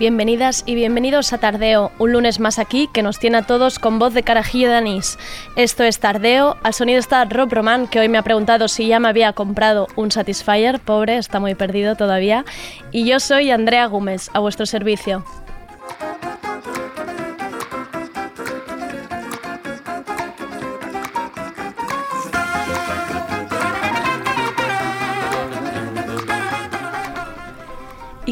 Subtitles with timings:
[0.00, 3.98] Bienvenidas y bienvenidos a Tardeo, un lunes más aquí que nos tiene a todos con
[3.98, 5.18] voz de carajillo de anís.
[5.56, 8.98] Esto es Tardeo, al sonido está Rob Roman, que hoy me ha preguntado si ya
[8.98, 12.46] me había comprado un Satisfyer, pobre, está muy perdido todavía,
[12.92, 15.22] y yo soy Andrea Gómez, a vuestro servicio.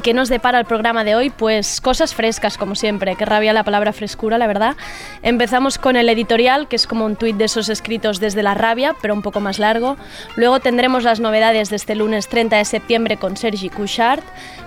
[0.09, 1.29] Qué nos depara el programa de hoy?
[1.29, 3.15] Pues cosas frescas, como siempre.
[3.15, 4.75] Qué rabia la palabra frescura, la verdad.
[5.23, 8.97] Empezamos con el editorial, que es como un tuit de esos escritos desde la rabia,
[9.03, 9.99] pero un poco más largo.
[10.35, 14.23] Luego tendremos las novedades de este lunes 30 de septiembre con Sergi Couchard.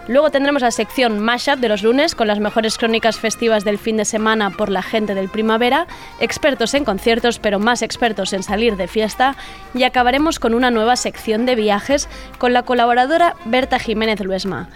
[0.07, 3.97] Luego tendremos la sección Mashup de los lunes con las mejores crónicas festivas del fin
[3.97, 5.87] de semana por la gente del primavera,
[6.19, 9.35] expertos en conciertos, pero más expertos en salir de fiesta.
[9.73, 14.69] Y acabaremos con una nueva sección de viajes con la colaboradora Berta Jiménez Luesma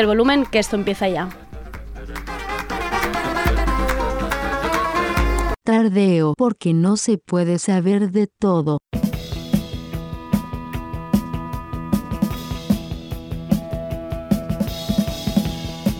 [0.00, 1.28] el volumen que esto empieza ya.
[5.62, 8.78] Tardeo porque no se puede saber de todo.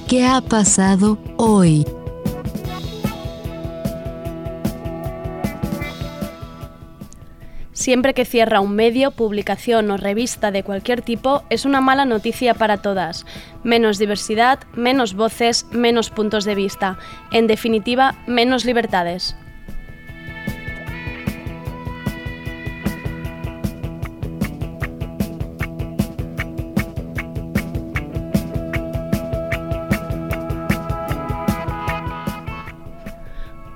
[0.08, 1.84] ¿Qué ha pasado hoy?
[7.80, 12.52] Siempre que cierra un medio, publicación o revista de cualquier tipo es una mala noticia
[12.52, 13.24] para todas.
[13.64, 16.98] Menos diversidad, menos voces, menos puntos de vista.
[17.32, 19.34] En definitiva, menos libertades.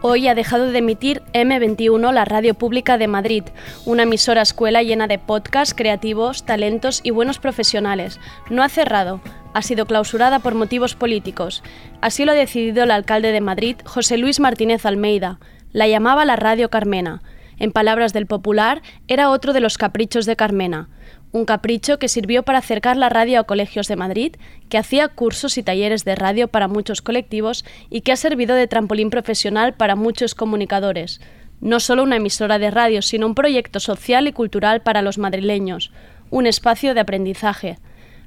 [0.07, 3.43] Hoy ha dejado de emitir M21, la radio pública de Madrid,
[3.87, 8.21] una emisora escuela llena de podcasts, creativos, talentos y buenos profesionales.
[8.51, 9.23] No ha cerrado,
[9.55, 11.63] ha sido clausurada por motivos políticos.
[12.03, 15.39] Así lo ha decidido el alcalde de Madrid, José Luis Martínez Almeida.
[15.73, 17.23] La llamaba la Radio Carmena.
[17.59, 20.91] En palabras del popular, era otro de los caprichos de Carmena
[21.35, 24.37] un capricho que sirvió para acercar la radio a colegios de Madrid,
[24.69, 28.69] que hacía cursos y talleres de radio para muchos colectivos y que ha servido de
[28.69, 31.21] trampolín profesional para muchos comunicadores.
[31.61, 35.91] No solo una emisora de radio, sino un proyecto social y cultural para los madrileños,
[36.31, 37.79] un espacio de aprendizaje.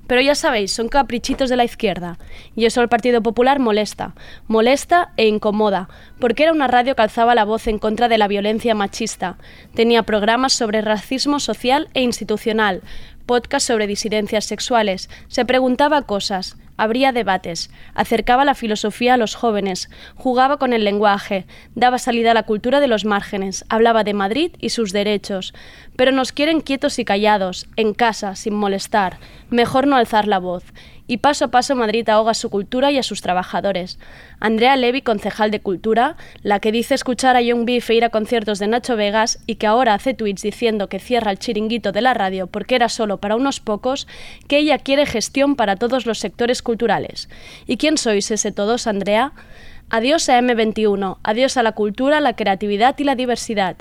[0.08, 2.18] Pero ya sabéis, son caprichitos de la izquierda.
[2.56, 4.16] Y eso al Partido Popular molesta.
[4.48, 8.28] Molesta e incomoda, porque era una radio que alzaba la voz en contra de la
[8.28, 9.38] violencia machista.
[9.74, 12.82] Tenía programas sobre racismo social e institucional,
[13.26, 19.90] podcast sobre disidencias sexuales, se preguntaba cosas, abría debates, acercaba la filosofía a los jóvenes,
[20.16, 21.46] jugaba con el lenguaje,
[21.76, 25.54] daba salida a la cultura de los márgenes, hablaba de Madrid y sus derechos.
[25.96, 29.18] Pero nos quieren quietos y callados, en casa, sin molestar.
[29.50, 30.64] Mejor no alzar la voz
[31.08, 33.98] y paso a paso Madrid ahoga su cultura y a sus trabajadores.
[34.40, 38.10] Andrea Levy, concejal de Cultura, la que dice escuchar a Young Beef e ir a
[38.10, 42.02] conciertos de Nacho Vegas y que ahora hace tweets diciendo que cierra el chiringuito de
[42.02, 44.08] la radio porque era solo para unos pocos,
[44.48, 47.30] que ella quiere gestión para todos los sectores culturales.
[47.66, 49.32] ¿Y quién sois ese todos, Andrea?
[49.90, 53.78] Adiós a M21, adiós a la cultura, la creatividad y la diversidad.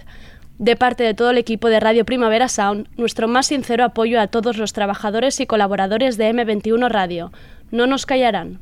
[0.59, 4.29] De parte de todo el equipo de Radio Primavera Sound, nuestro más sincero apoyo a
[4.29, 7.31] todos los trabajadores y colaboradores de M21 Radio.
[7.71, 8.61] No nos callarán.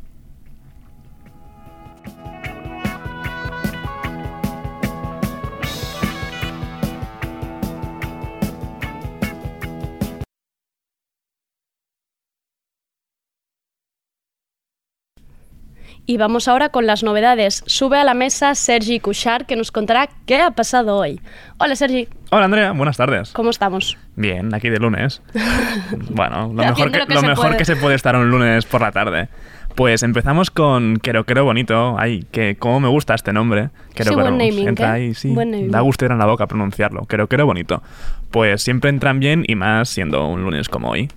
[16.07, 17.63] Y vamos ahora con las novedades.
[17.67, 21.19] Sube a la mesa Sergi Couchard que nos contará qué ha pasado hoy.
[21.57, 22.09] Hola Sergi.
[22.31, 23.33] Hola Andrea, buenas tardes.
[23.33, 23.97] ¿Cómo estamos?
[24.15, 25.23] Bien, aquí de lunes.
[26.11, 29.29] bueno, lo mejor, que, lo, mejor que se puede estar un lunes por la tarde.
[29.77, 31.97] Pues empezamos con Quero Quero Bonito.
[31.99, 33.71] Ay, que cómo me gusta este nombre.
[33.95, 35.07] Quero sí, buen naming, entra ¿eh?
[35.07, 35.35] ahí, sí.
[35.69, 37.07] Da gusto ir en la boca pronunciarlo.
[37.07, 37.83] Quero Quero Bonito.
[38.31, 41.09] Pues siempre entran bien y más siendo un lunes como hoy.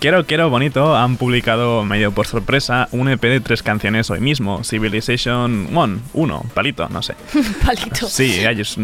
[0.00, 4.64] Quiero, quiero, bonito, han publicado medio por sorpresa un EP de tres canciones hoy mismo,
[4.64, 7.14] Civilization One, uno, palito, no sé.
[7.66, 8.08] palito.
[8.08, 8.78] Sí, es,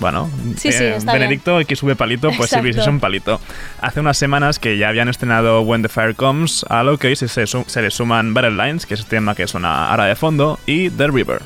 [0.00, 3.38] bueno, sí, sí, eh, Benedicto que sube palito, pues Civilization palito.
[3.82, 7.16] Hace unas semanas que ya habían estrenado When the Fire Comes, a lo que hoy
[7.16, 10.58] se, se, le suman Battle Lines, que es este tema que suena ahora de fondo,
[10.64, 11.42] y The River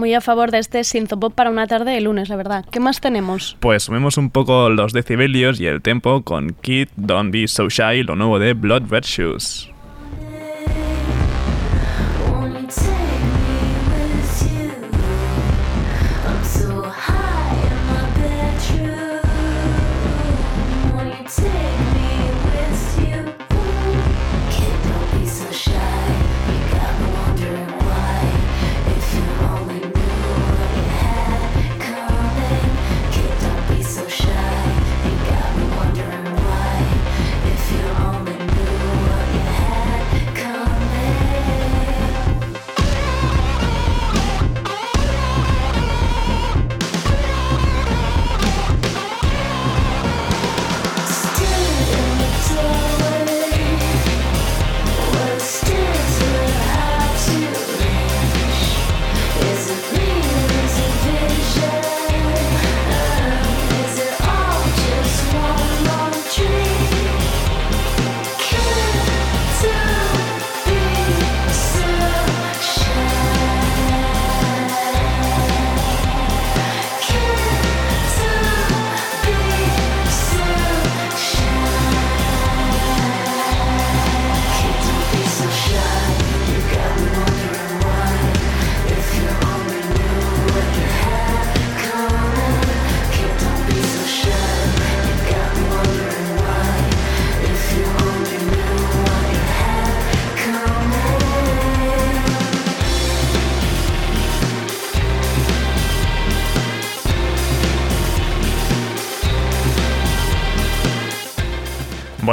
[0.00, 2.64] muy a favor de este synthpop para una tarde de lunes, la verdad.
[2.72, 3.56] ¿Qué más tenemos?
[3.60, 8.02] Pues subimos un poco los decibelios y el tempo con Kid Don't Be So Shy,
[8.02, 9.70] lo nuevo de Blood Red Shoes.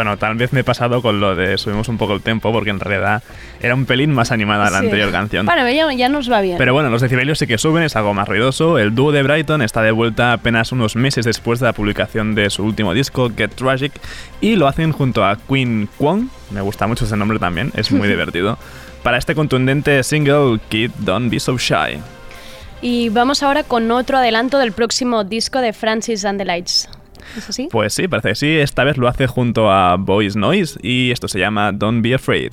[0.07, 2.69] Bueno, tal vez me he pasado con lo de subimos un poco el tempo, porque
[2.69, 3.21] en realidad
[3.59, 5.45] era un pelín más animada la anterior canción.
[5.45, 6.57] Bueno, ya, nos va bien.
[6.57, 8.80] Pero bueno, los decibelios sí que suben, es algo más ruidoso.
[8.80, 12.49] El dúo de Brighton está de vuelta apenas unos meses después de la publicación de
[12.49, 13.92] su último disco, Get Tragic,
[14.40, 18.07] y lo hacen junto a Queen Kwong, me gusta mucho ese nombre también, es muy
[18.07, 18.57] divertido,
[19.04, 21.99] para este contundente single Kid Don't Be So Shy.
[22.81, 26.87] Y vamos ahora con otro adelanto del próximo disco de Francis and the Lights.
[27.36, 27.68] ¿Es así?
[27.72, 28.57] Pues sí, parece que sí.
[28.57, 32.52] Esta vez lo hace junto a Boys Noise y esto se llama Don't Be Afraid.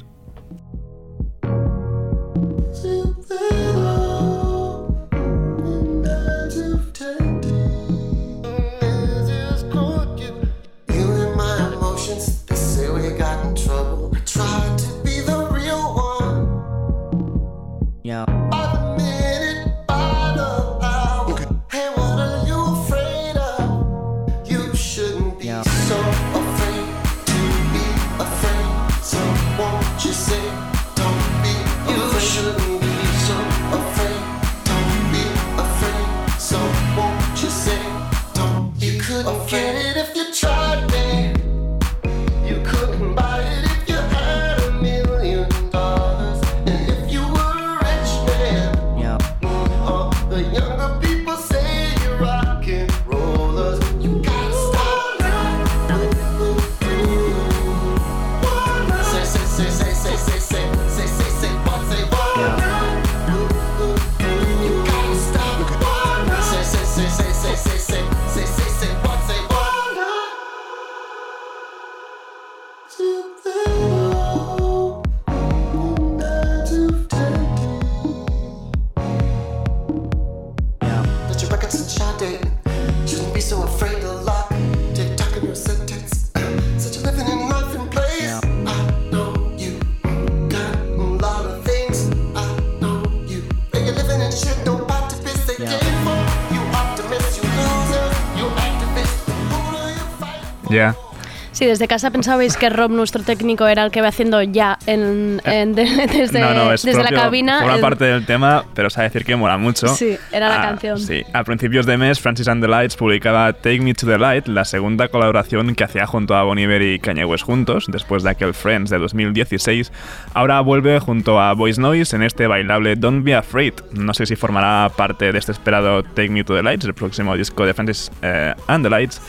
[101.64, 105.38] Sí, desde casa pensabais que Rob, nuestro técnico, era el que va haciendo ya en,
[105.44, 107.62] desde, la cabina.
[107.62, 109.88] Forma parte del tema, pero sabe decir que mola mucho.
[109.88, 110.98] Sí, era la ah, canción.
[110.98, 114.46] Sí, a principios de mes, Francis and the Lights publicaba Take Me to the Light,
[114.46, 118.52] la segunda colaboración que hacía junto a Boniver y Kanye West juntos, después de aquel
[118.52, 119.90] Friends de 2016.
[120.34, 123.72] Ahora vuelve junto a Voice Noise en este bailable Don't Be Afraid.
[123.92, 127.34] No sé si formará parte de este esperado Take Me to the Lights, el próximo
[127.38, 129.22] disco de Francis eh, and the Lights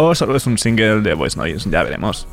[0.00, 2.26] o solo es un single de Voice Noise, ya veremos.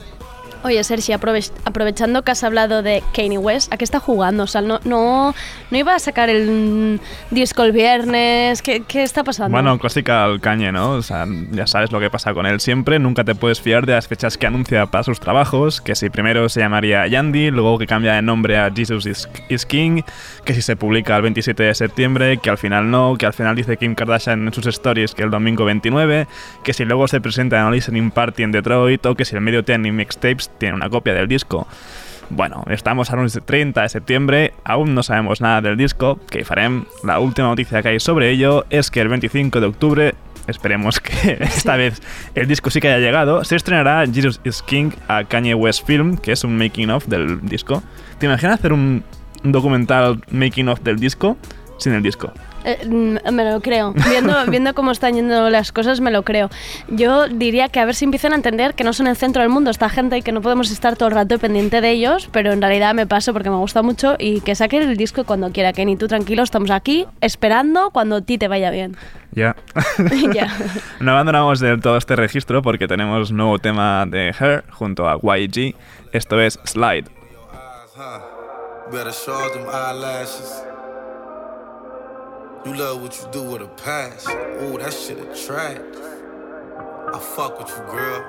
[0.63, 4.43] Oye, Sergi, aprove- aprovechando que has hablado de Kanye West, ¿a qué está jugando?
[4.43, 5.33] O sea, no, no,
[5.71, 6.99] no iba a sacar el
[7.31, 8.61] disco el viernes.
[8.61, 9.51] ¿Qué, qué está pasando?
[9.51, 10.91] Bueno, clásica al cañe, ¿no?
[10.93, 12.99] O sea, ya sabes lo que pasa con él siempre.
[12.99, 15.79] Nunca te puedes fiar de las fechas que anuncia para sus trabajos.
[15.79, 19.65] Que si primero se llamaría Yandy, luego que cambia de nombre a Jesus is, is
[19.65, 20.01] King.
[20.43, 23.15] Que si se publica el 27 de septiembre, que al final no.
[23.17, 26.27] Que al final dice Kim Kardashian en sus stories que el domingo 29.
[26.63, 29.05] Que si luego se presenta en un listening party en Detroit.
[29.05, 31.67] O que si el medio tiene mixtapes tiene una copia del disco.
[32.29, 36.85] Bueno, estamos a lunes 30 de septiembre, aún no sabemos nada del disco, que farem.
[37.03, 41.37] La última noticia que hay sobre ello es que el 25 de octubre, esperemos que
[41.39, 42.01] esta vez
[42.35, 46.17] el disco sí que haya llegado, se estrenará Jesus is King a Kanye West Film,
[46.17, 47.81] que es un making of del disco.
[48.19, 49.03] ¿Te imaginas hacer un
[49.43, 51.37] documental making of del disco
[51.77, 52.33] sin el disco?
[52.67, 52.85] Eh,
[53.31, 53.93] me lo creo.
[54.09, 56.49] Viendo, viendo cómo están yendo las cosas, me lo creo.
[56.89, 59.49] Yo diría que a ver si empiezan a entender que no son el centro del
[59.49, 62.51] mundo esta gente y que no podemos estar todo el rato pendiente de ellos, pero
[62.51, 65.71] en realidad me paso porque me gusta mucho y que saquen el disco cuando quiera.
[65.71, 68.97] Que ni tú tranquilo, estamos aquí esperando cuando a ti te vaya bien.
[69.31, 69.55] Ya.
[70.33, 70.53] Ya.
[70.99, 75.73] no abandonamos del todo este registro porque tenemos nuevo tema de Her junto a YG.
[76.11, 77.05] Esto es Slide.
[82.65, 84.31] You love what you do with a passion.
[84.61, 86.03] Ooh, that shit attractive.
[87.13, 88.25] I fuck with you, girl.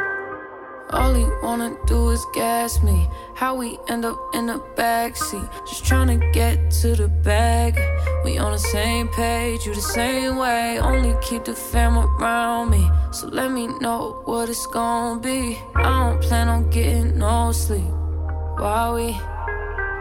[0.91, 3.09] All he wanna do is gas me.
[3.35, 5.49] How we end up in the backseat.
[5.67, 7.79] Just tryna get to the bag.
[8.25, 10.79] We on the same page, you the same way.
[10.79, 12.89] Only keep the fam around me.
[13.11, 15.59] So let me know what it's gonna be.
[15.75, 17.93] I don't plan on getting no sleep.
[18.59, 19.17] While we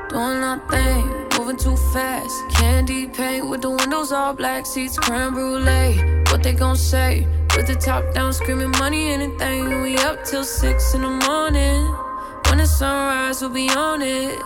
[0.10, 2.36] doing our thing, moving too fast.
[2.52, 6.24] Candy paint with the windows all black, seats creme brulee.
[6.30, 7.28] What they gon' say?
[7.56, 9.82] With the top down, screaming money, anything.
[9.82, 11.86] We up till six in the morning.
[12.48, 14.38] When the sunrise, we'll be on it.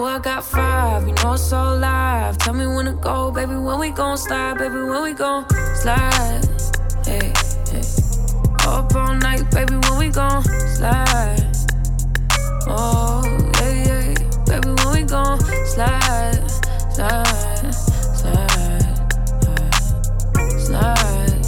[0.00, 2.38] Oh, I got five, you know it's all live.
[2.38, 3.54] Tell me when to go, baby.
[3.54, 4.74] When we gon' slide, baby.
[4.76, 6.42] When we gon' slide,
[7.04, 7.32] hey,
[7.70, 7.82] hey.
[8.66, 9.74] Up all night, baby.
[9.74, 10.44] When we gon'
[10.76, 11.44] slide.
[12.68, 13.22] Oh,
[13.60, 14.14] yeah, yeah.
[14.46, 16.17] Baby, when we gon' slide,
[16.98, 17.72] slide,
[18.18, 19.12] slide,
[20.58, 21.44] slide.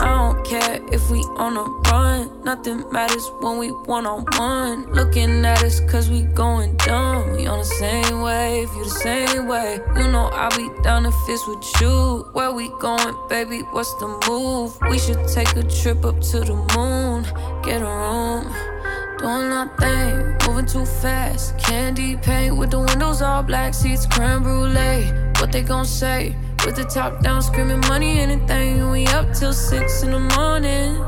[0.00, 2.42] I don't care if we on a run.
[2.42, 4.90] Nothing matters when we one on one.
[4.94, 7.32] Looking at us cause we going dumb.
[7.32, 9.78] We on the same wave, you the same way.
[9.94, 12.30] You know I'll be down if it's with you.
[12.32, 13.58] Where we going, baby?
[13.72, 14.80] What's the move?
[14.88, 17.24] We should take a trip up to the moon.
[17.62, 18.77] Get a room.
[19.18, 21.58] Doing our thing, moving too fast.
[21.58, 25.10] Candy paint with the windows all black, seats creme brulee.
[25.40, 26.36] What they gon' say?
[26.64, 28.90] With the top down, screaming money, anything.
[28.90, 31.00] We up till six in the morning.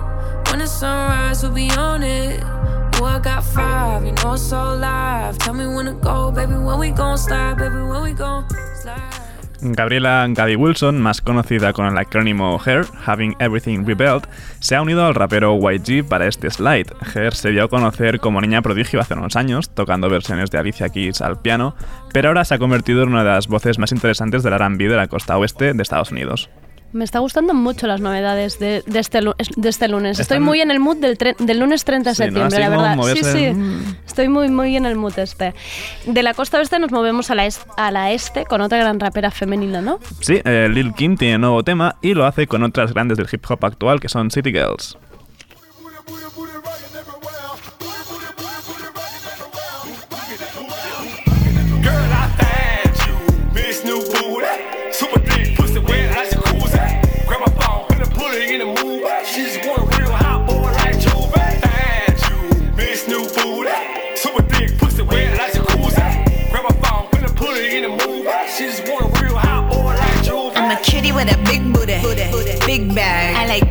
[0.50, 2.42] When the sunrise, we'll be on it.
[2.96, 5.38] Oh, I got five, you know it's all live.
[5.38, 6.54] Tell me when to go, baby.
[6.54, 7.76] When we gon' slide, baby.
[7.76, 9.19] When we gon' slide.
[9.62, 14.26] Gabriela Gaby Wilson, más conocida con el acrónimo HER, Having Everything Rebuilt,
[14.58, 16.92] se ha unido al rapero YG para este slide.
[17.14, 20.88] HER se dio a conocer como niña prodigio hace unos años, tocando versiones de Alicia
[20.88, 21.74] Keys al piano,
[22.12, 24.96] pero ahora se ha convertido en una de las voces más interesantes del R&B de
[24.96, 26.48] la costa oeste de Estados Unidos.
[26.92, 30.18] Me está gustando mucho las novedades de, de este, de este lunes.
[30.18, 32.96] Estoy muy en el mood del, tre- del lunes 30 de septiembre, la verdad.
[33.14, 33.50] Sí, sí.
[33.54, 33.96] Mm.
[34.06, 35.54] Estoy muy, muy en el mood este.
[36.06, 38.98] De la costa oeste nos movemos a la, est- a la este con otra gran
[38.98, 40.00] rapera femenina, ¿no?
[40.20, 43.44] Sí, eh, Lil Kim tiene nuevo tema y lo hace con otras grandes del hip
[43.48, 44.98] hop actual que son City Girls.
[72.70, 73.34] Big bag.
[73.34, 73.69] I like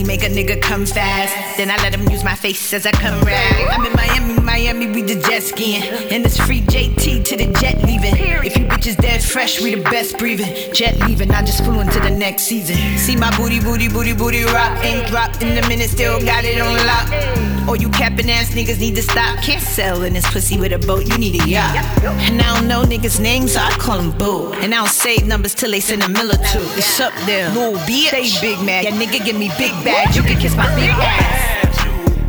[0.00, 1.56] pussy, make a nigga come fast.
[1.56, 3.68] Then I let him use my face as I come rag.
[3.70, 5.82] I'm in Miami, Miami, we the jet skiing.
[6.10, 8.14] And it's free JT to the jet leaving.
[8.44, 10.72] If you bitches dead fresh, we the best breathing.
[10.72, 12.76] Jet leaving, I just flew into the next season.
[12.98, 14.84] See my booty, booty, booty, booty rock.
[14.84, 17.68] Ain't dropped in a minute, still got it on lock.
[17.68, 19.40] Or you capping ass niggas need to stop.
[19.42, 21.76] Can't sell in this pussy with a boat, you need a yacht.
[22.02, 24.52] And I don't know niggas' names, so I call them boo.
[24.54, 26.64] And I don't save numbers till they send a mill or two.
[26.76, 28.08] It's up there, little bitch.
[28.08, 28.84] Stay big mad.
[28.84, 30.16] Yeah, nigga, give me big bad.
[30.16, 31.76] You can kiss my big ass.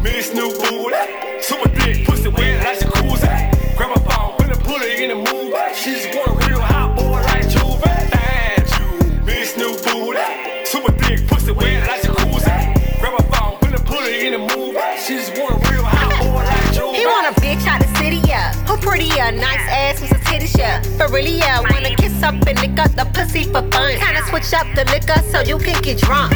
[0.02, 3.78] Miss new booty, super thick pussy, wet like jacuzzi.
[3.78, 5.74] Grab my ball, when I pull in the movie.
[5.76, 7.82] She's one real hot boy like Juve.
[8.12, 10.26] Damn you, miss new booty,
[10.66, 13.00] super thick pussy, wet like jacuzzi.
[13.00, 14.80] Grab my ball, when I pull in the movie.
[15.06, 16.96] She's one real hot boy like Juve.
[16.96, 18.54] He want a bitch out of city, yeah.
[18.66, 19.10] Who pretty?
[19.10, 20.82] prettier, nice ass with a titty, yeah.
[20.98, 23.94] For really, yeah, wanna kiss up and lick up the pussy for fun.
[23.98, 26.34] Kinda switch up the liquor so you can get drunk.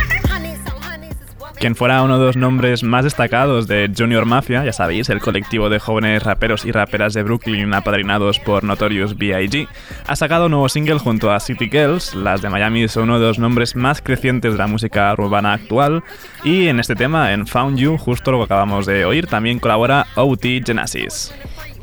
[1.57, 5.69] Quien fuera uno de los nombres más destacados de Junior Mafia, ya sabéis, el colectivo
[5.69, 9.67] de jóvenes raperos y raperas de Brooklyn apadrinados por Notorious B.I.G.,
[10.05, 12.13] ha sacado un nuevo single junto a City Girls.
[12.13, 16.03] Las de Miami son uno de los nombres más crecientes de la música urbana actual.
[16.43, 20.07] Y en este tema, en Found You, justo lo que acabamos de oír, también colabora
[20.15, 21.33] OT Genesis.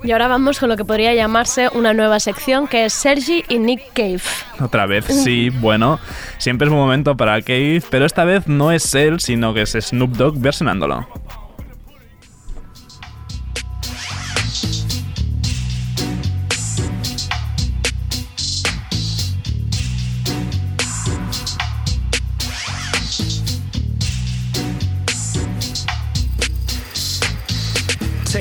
[0.05, 3.59] Y ahora vamos con lo que podría llamarse una nueva sección que es Sergi y
[3.59, 4.21] Nick Cave.
[4.61, 6.01] Otra vez, sí, bueno,
[6.39, 9.71] siempre es un momento para Cave, pero esta vez no es él, sino que es
[9.71, 11.07] Snoop Dogg versionándolo.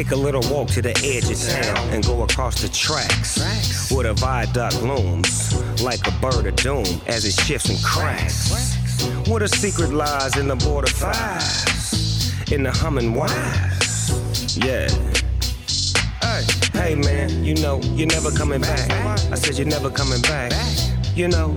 [0.02, 3.92] Take a little walk to the edge of town and go across the tracks.
[3.92, 8.50] Where the viaduct looms like a bird of doom as it shifts and cracks.
[9.28, 14.58] Where the secret lies in the border fires, in the humming wires.
[14.58, 14.90] Yeah.
[16.20, 18.90] Hey, hey man, you know you're never coming back.
[19.32, 20.52] I said you're never coming back.
[21.14, 21.54] You know,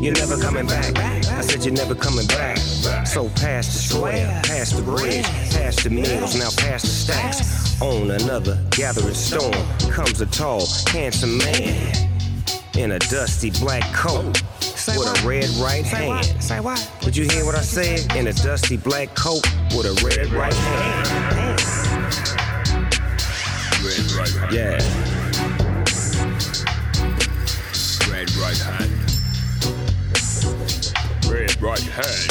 [0.00, 0.96] you're never coming back.
[0.98, 2.58] I said you're never coming back.
[3.06, 7.80] So past the square, past the bridge, past the meals, now past the stacks.
[7.80, 9.52] On another gathering storm
[9.90, 12.08] comes a tall, handsome man
[12.76, 14.40] in a dusty black coat
[14.86, 16.24] with a red right hand.
[16.42, 16.90] Say what?
[17.00, 18.14] Did you hear what I said?
[18.16, 19.44] In a dusty black coat
[19.76, 21.60] with a red right hand.
[23.84, 24.52] Red right hand.
[24.52, 25.07] Yeah.
[31.60, 32.28] Right hand.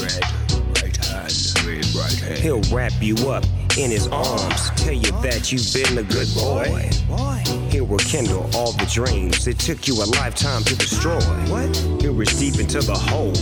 [0.00, 0.22] Red
[0.76, 1.32] right hand.
[1.66, 2.38] Red right hand.
[2.38, 3.44] He'll wrap you up
[3.76, 4.42] in his uh-huh.
[4.42, 6.90] arms, tell you that you've been a good boy.
[7.70, 11.20] He'll rekindle all the dreams it took you a lifetime to destroy.
[12.00, 13.34] He'll reach deep into the hole,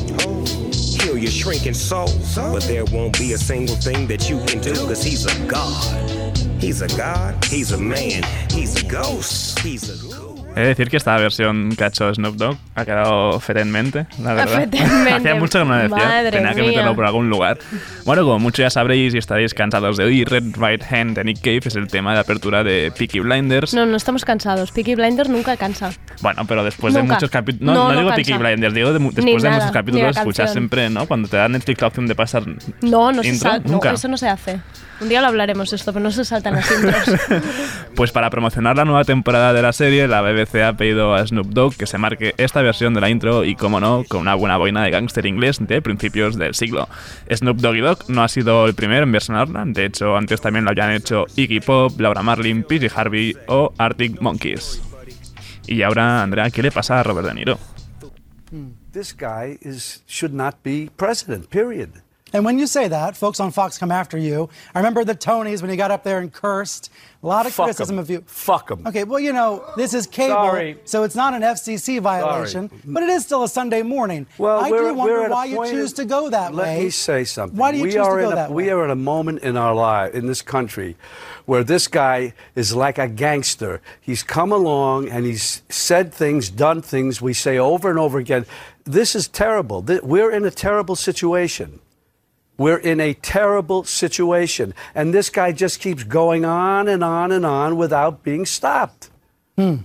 [0.72, 2.08] heal your shrinking soul.
[2.34, 6.36] But there won't be a single thing that you can do, cause he's a god.
[6.60, 10.33] He's a god, he's a man, he's a ghost, he's a ghost.
[10.56, 14.34] He de decir que esta versión que ha hecho Snoop Dogg ha quedado fetamente, la
[14.34, 14.60] verdad.
[14.60, 15.12] Fetamente.
[15.14, 16.70] Hacía mucho que no lo decía, Madre tenía que mía.
[16.70, 17.58] meterlo por algún lugar.
[18.04, 21.38] Bueno, como muchos ya sabréis y estaréis cansados de oír, Red Right Hand de Nick
[21.40, 23.74] Cave es el tema de apertura de Peaky Blinders.
[23.74, 24.70] No, no estamos cansados.
[24.70, 25.90] Peaky Blinders nunca cansa.
[26.20, 27.14] Bueno, pero después de Nunca.
[27.14, 27.74] muchos capítulos.
[27.74, 28.24] No, No, no no digo cansa.
[28.24, 31.06] Peaky Blinders, digo de mu- después de nada, muchos ni la capítulos escuchas siempre, ¿no?
[31.06, 32.44] Cuando te da Netflix la opción de pasar.
[32.82, 33.68] No, no se intro, salta.
[33.68, 33.90] nunca.
[33.90, 34.60] eso no se hace.
[35.00, 37.10] Un día lo hablaremos esto, pero no se saltan las intros.
[37.96, 41.48] Pues para promocionar la nueva temporada de la serie, la BBC ha pedido a Snoop
[41.48, 44.56] Dogg que se marque esta versión de la intro y, como no, con una buena
[44.56, 46.88] boina de gángster inglés de principios del siglo.
[47.30, 50.70] Snoop Doggy Dogg no ha sido el primero en versionarla, de hecho antes también lo
[50.70, 54.80] habían hecho Iggy Pop, Laura Marlin, PJ Harvey o Arctic Monkeys.
[55.66, 57.58] Y ahora, Andrea, ¿qué le pasa a Robert De Niro?
[58.92, 60.90] This guy is should not be.
[61.50, 62.03] Period.
[62.34, 64.48] And when you say that, folks on Fox come after you.
[64.74, 66.90] I remember the Tonys when he got up there and cursed.
[67.22, 67.74] A lot of Fuck 'em.
[67.74, 68.22] criticism of you.
[68.26, 68.84] Fuck 'em.
[68.86, 70.76] Okay, well, you know, this is cable, Sorry.
[70.84, 74.26] so it's not an FCC violation, but it is still a Sunday morning.
[74.36, 76.84] Well, I we're, do wonder why you choose in- to go that Let way.
[76.84, 77.56] me say something.
[77.56, 79.38] Why do you we choose are to go a, that We are at a moment
[79.42, 80.96] in our life, in this country,
[81.46, 83.80] where this guy is like a gangster.
[84.00, 88.44] He's come along and he's said things, done things we say over and over again.
[88.84, 89.82] This is terrible.
[90.02, 91.78] We're in a terrible situation.
[92.56, 94.74] We're in a terrible situation.
[94.94, 99.10] And this guy just keeps going on and on and on without being stopped.
[99.56, 99.76] Hmm.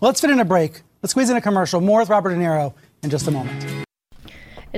[0.00, 0.82] Well, let's fit in a break.
[1.02, 1.80] Let's squeeze in a commercial.
[1.80, 3.87] More with Robert De Niro in just a moment.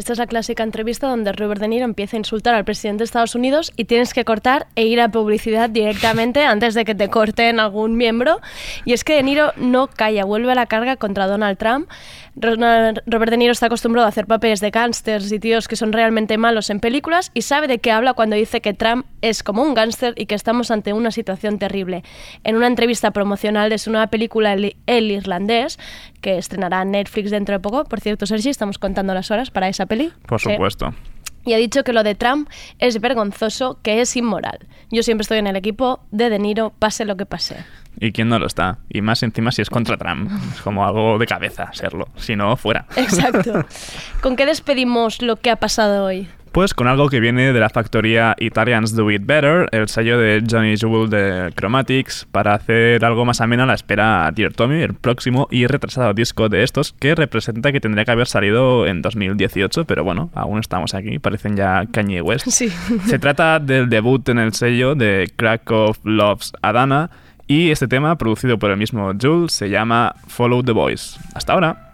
[0.01, 3.05] Esta es la clásica entrevista donde Robert De Niro empieza a insultar al presidente de
[3.05, 7.11] Estados Unidos y tienes que cortar e ir a publicidad directamente antes de que te
[7.11, 8.41] corten algún miembro.
[8.87, 11.87] Y es que De Niro no calla, vuelve a la carga contra Donald Trump.
[12.35, 16.39] Robert De Niro está acostumbrado a hacer papeles de gángsters y tíos que son realmente
[16.39, 19.75] malos en películas y sabe de qué habla cuando dice que Trump es como un
[19.75, 22.05] gángster y que estamos ante una situación terrible.
[22.45, 25.79] En una entrevista promocional de su nueva película El, Irlandés,
[26.23, 29.69] que estrenará en Netflix dentro de poco, por cierto, Sergi, estamos contando las horas para
[29.69, 30.13] esa peli.
[30.27, 30.51] Por Sí.
[30.51, 30.95] supuesto.
[31.45, 32.49] Y ha dicho que lo de Trump
[32.79, 34.59] es vergonzoso, que es inmoral.
[34.91, 37.65] Yo siempre estoy en el equipo de De Niro, pase lo que pase.
[37.99, 38.79] ¿Y quién no lo está?
[38.91, 40.31] Y más encima si es contra Trump.
[40.55, 42.09] Es como algo de cabeza serlo.
[42.17, 42.87] Si no, fuera.
[42.97, 43.65] Exacto.
[44.23, 46.29] ¿Con qué despedimos lo que ha pasado hoy?
[46.53, 50.43] Pues con algo que viene de la factoría Italians Do It Better, el sello de
[50.51, 54.83] Johnny Jewel de Chromatics, para hacer algo más amena a la espera a Dear Tommy,
[54.83, 59.01] el próximo y retrasado disco de estos, que representa que tendría que haber salido en
[59.01, 62.49] 2018, pero bueno, aún estamos aquí, parecen ya Kanye West.
[62.61, 62.69] Sí.
[63.07, 67.11] Se trata del debut en el sello de Krakow Loves Adana
[67.47, 71.19] Y este tema, producido por el mismo Jules, se llama Follow the Voice.
[71.35, 71.90] Hasta ahora.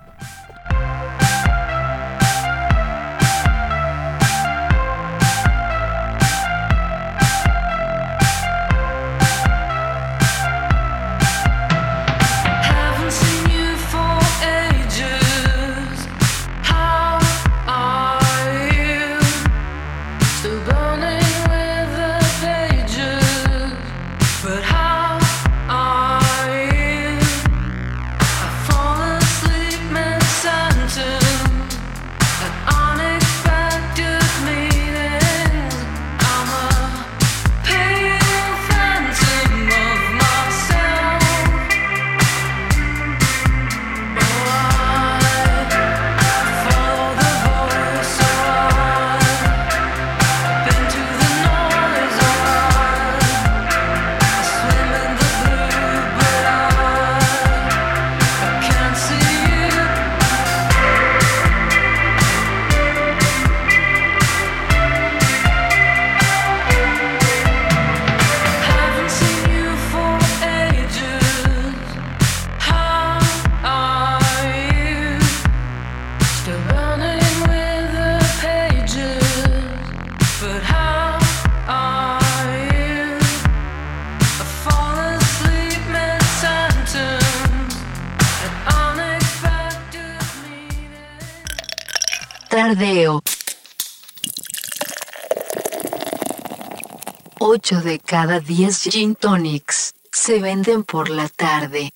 [97.67, 101.91] 8 de cada 10 gin tonics se venden por la tarde.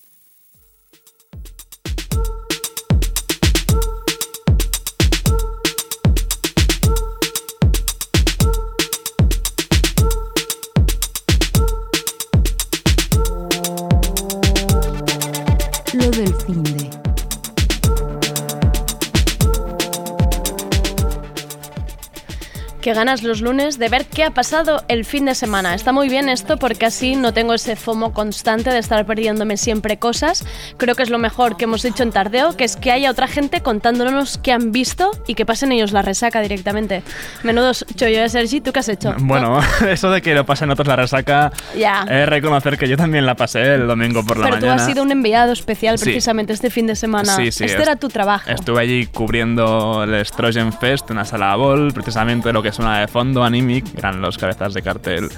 [22.91, 25.77] Qué ganas los lunes de ver qué ha pasado el fin de semana.
[25.77, 29.97] Está muy bien esto porque así no tengo ese FOMO constante de estar perdiéndome siempre
[30.01, 30.45] cosas.
[30.77, 33.29] Creo que es lo mejor que hemos dicho en Tardeo, que es que haya otra
[33.29, 37.05] gente contándonos qué han visto y que pasen ellos la resaca directamente.
[37.45, 39.15] Menudos chollo de Sergi, ¿tú qué has hecho?
[39.21, 42.05] Bueno, eso de que lo pasen otros la resaca, Ya.
[42.11, 44.83] es reconocer que yo también la pasé el domingo por la Pero tú mañana.
[44.83, 46.07] has sido un enviado especial Sí.
[46.07, 47.37] precisamente este fin de semana.
[47.37, 48.51] Sí, sí, este es- era tu trabajo.
[48.51, 53.45] Estuve allí cubriendo el Strogen Fest, una sala bol, precisamente lo que suena de fondo,
[53.45, 55.29] Animic, eran los cabezas de cartel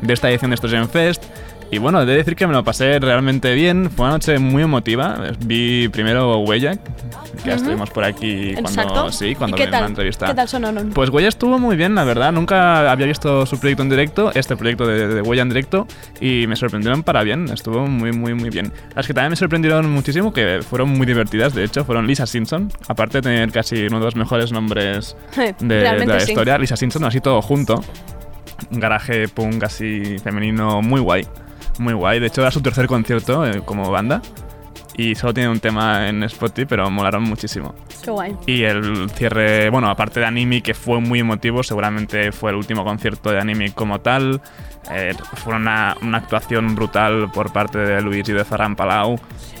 [0.00, 1.24] de esta edición de Strogen Fest.
[1.72, 4.62] Y bueno, he de decir que me lo pasé realmente bien, fue una noche muy
[4.62, 5.18] emotiva.
[5.46, 7.62] Vi primero Huella, que ya Ujú.
[7.62, 8.92] estuvimos por aquí Exacto.
[8.92, 9.86] cuando, sí, cuando ¿Y qué tal?
[9.86, 10.26] entrevista.
[10.26, 10.90] ¿Qué tal sonaron?
[10.90, 12.30] Pues Huella estuvo muy bien, la verdad.
[12.30, 15.86] Nunca había visto su proyecto en directo, este proyecto de, de Huella en directo,
[16.20, 17.48] y me sorprendieron para bien.
[17.48, 18.70] Estuvo muy, muy, muy bien.
[18.94, 22.70] Las que también me sorprendieron muchísimo, que fueron muy divertidas, de hecho, fueron Lisa Simpson.
[22.86, 25.16] Aparte de tener casi uno de los mejores nombres
[25.58, 26.32] de, la sí.
[26.32, 27.82] historia, Lisa Simpson, así todo junto.
[28.70, 31.26] Un garaje punk así femenino muy guay.
[31.78, 32.20] Muy guay.
[32.20, 34.22] De hecho, era su tercer concierto eh, como banda.
[34.94, 37.74] Y solo tiene un tema en Spotify, pero molaron muchísimo.
[38.04, 38.36] Qué guay.
[38.46, 42.84] Y el cierre, bueno, aparte de Anime, que fue muy emotivo, seguramente fue el último
[42.84, 44.42] concierto de Anime como tal.
[44.90, 49.18] Eh, fue una, una actuación brutal por parte de Luis y de Ferran Palau.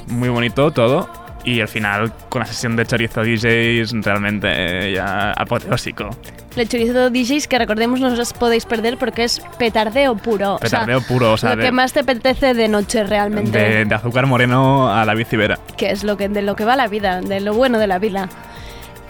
[0.08, 1.08] Muy bonito todo.
[1.44, 6.08] Y al final, con la sesión de chorizo DJs, realmente eh, ya apoteósico.
[6.56, 10.58] El chorizo DJs que recordemos no os podéis perder porque es petardeo puro.
[10.60, 13.58] Petardeo o sea, puro, o sea, lo de- que más te apetece de noche realmente.
[13.58, 15.58] De, de azúcar moreno a la bicibera.
[15.76, 17.98] que es lo que, de lo que va la vida, de lo bueno de la
[17.98, 18.28] vida.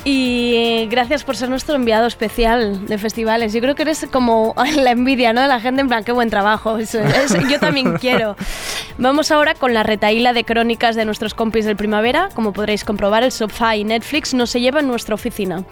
[0.05, 3.53] Y gracias por ser nuestro enviado especial de festivales.
[3.53, 5.41] Yo creo que eres como la envidia, ¿no?
[5.41, 6.79] De la gente, en plan, qué buen trabajo.
[6.79, 7.01] Eso
[7.49, 8.37] yo también quiero.
[8.99, 12.31] Vamos ahora con la retaíla de crónicas de nuestros compis del primavera.
[12.35, 15.65] Como podréis comprobar, el sofá y Netflix no se lleva en nuestra oficina.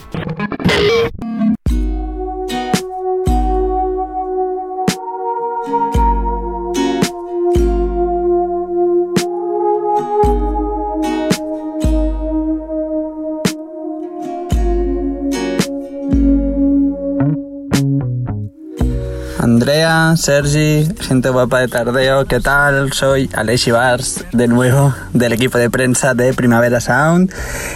[19.50, 22.92] Andrea, Sergi, gente guapa de Tardeo, ¿qué tal?
[22.92, 27.34] Soy Alexi Bars, de nuevo, del equipo de prensa de Primavera Sound.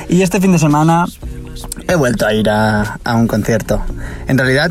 [0.08, 1.06] Y este fin de semana
[1.88, 3.84] he vuelto a ir a, un concierto.
[4.28, 4.70] En realidad,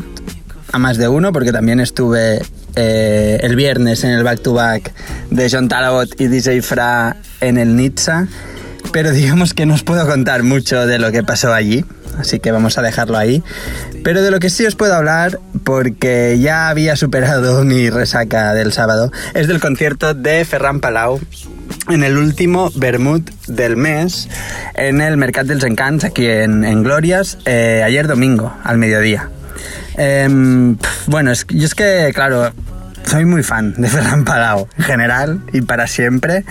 [0.72, 2.40] a más de uno, porque también estuve
[2.74, 4.94] eh, el viernes en el back-to-back
[5.28, 8.28] de John Talabot y DJ Fra en el Nizza.
[8.92, 11.84] Pero digamos que no os puedo contar mucho de lo que pasó allí.
[12.18, 13.42] Así que vamos a dejarlo ahí.
[14.02, 18.72] Pero de lo que sí os puedo hablar, porque ya había superado mi resaca del
[18.72, 21.20] sábado, es del concierto de Ferran Palau
[21.88, 24.28] en el último Bermud del mes
[24.74, 29.30] en el Mercat dels Encants aquí en, en Glorias eh, ayer domingo al mediodía.
[29.96, 32.52] Em, bueno, es, yo es que, claro,
[33.04, 36.44] soy muy fan de Ferran Palau en general y para siempre.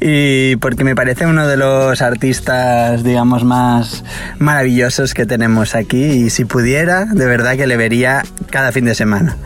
[0.00, 4.04] Y porque me parece uno de los artistas digamos más
[4.38, 6.02] maravillosos que tenemos aquí.
[6.02, 9.36] Y si pudiera de verdad que le vería cada fin de semana.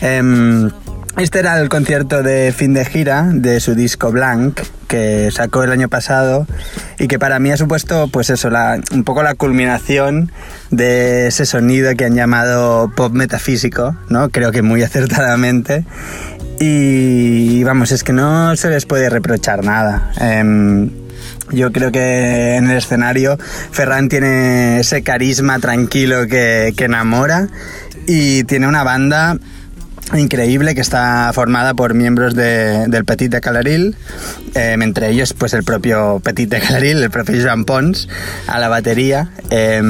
[0.00, 0.70] Em,
[1.16, 5.72] este era el concierto de fin de gira de su disco Blank que sacó el
[5.72, 6.46] año pasado
[6.98, 10.30] y que para mí ha supuesto pues eso la, un poco la culminación
[10.70, 15.84] de ese sonido que han llamado pop metafísico no creo que muy acertadamente.
[16.58, 20.12] Y vamos es que no se les puede reprochar nada.
[20.18, 20.90] Em,
[21.50, 27.48] yo creo que en el escenario Ferran tiene ese carisma tranquilo que enamora
[28.06, 29.36] y tiene una banda
[30.14, 33.96] increíble que está formada por miembros de- del Petit de Calaril,
[34.54, 38.08] eh, entre ellos pues el propio Petit de Calaril, el propio Joan Pons
[38.46, 39.30] a la batería.
[39.50, 39.82] eh,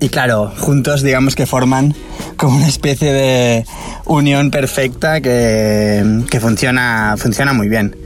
[0.00, 1.94] y claro, juntos digamos que forman
[2.36, 3.64] como una especie de
[4.04, 7.96] unión perfecta que, que funciona, funciona muy bien.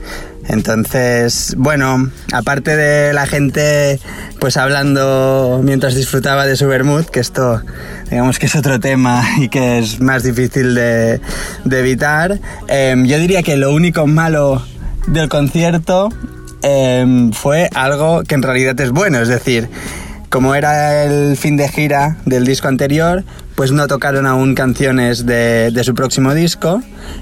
[0.51, 4.01] Entonces, bueno, aparte de la gente
[4.37, 7.61] pues hablando mientras disfrutaba de su vermut, que esto
[8.09, 11.21] digamos que es otro tema y que es más difícil de,
[11.63, 12.37] de evitar,
[12.67, 14.61] em, yo diría que lo único malo
[15.07, 16.09] del concierto
[16.63, 19.69] em, fue algo que en realidad es bueno, es decir,
[20.29, 23.23] como era el fin de gira del disco anterior,
[23.61, 26.81] pues no tocaron aún canciones de, su próximo disco.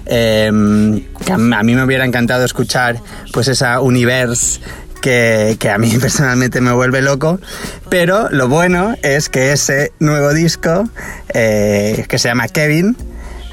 [0.10, 3.02] a a mí me hubiera encantado escuchar
[3.34, 4.62] pues esa universe
[5.02, 7.42] que, que a mí personalmente me vuelve loco.
[7.90, 10.90] Pero lo bueno es que ese nuevo disco,
[11.34, 12.96] eh, que se llama Kevin,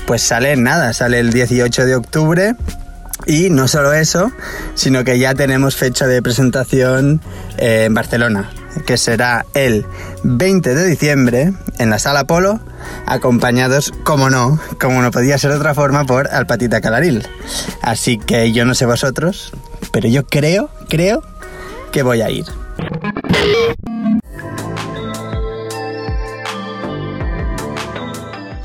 [0.06, 2.54] pues sale en nada, sale el 18 de octubre.
[3.26, 4.30] Y no solo eso,
[4.76, 7.20] sino que ya tenemos fecha de presentación
[7.58, 8.48] eh, en Barcelona,
[8.84, 9.86] que será el
[10.22, 12.60] 20 de diciembre en la Sala Polo,
[13.06, 17.26] acompañados, como no, como no podía ser de otra forma, por Alpatita Calaril.
[17.82, 19.52] Así que yo no sé vosotros,
[19.92, 21.22] pero yo creo, creo
[21.92, 22.44] que voy a ir.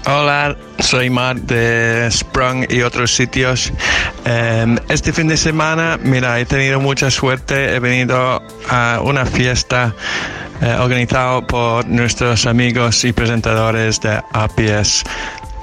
[0.06, 3.72] Hola, soy Matt de Sprung y otros sitios.
[4.26, 7.76] Eh, este fin de semana, mira, he tenido mucha suerte.
[7.76, 9.94] He venido a una fiesta
[10.60, 15.04] eh, organizada por nuestros amigos y presentadores de APS.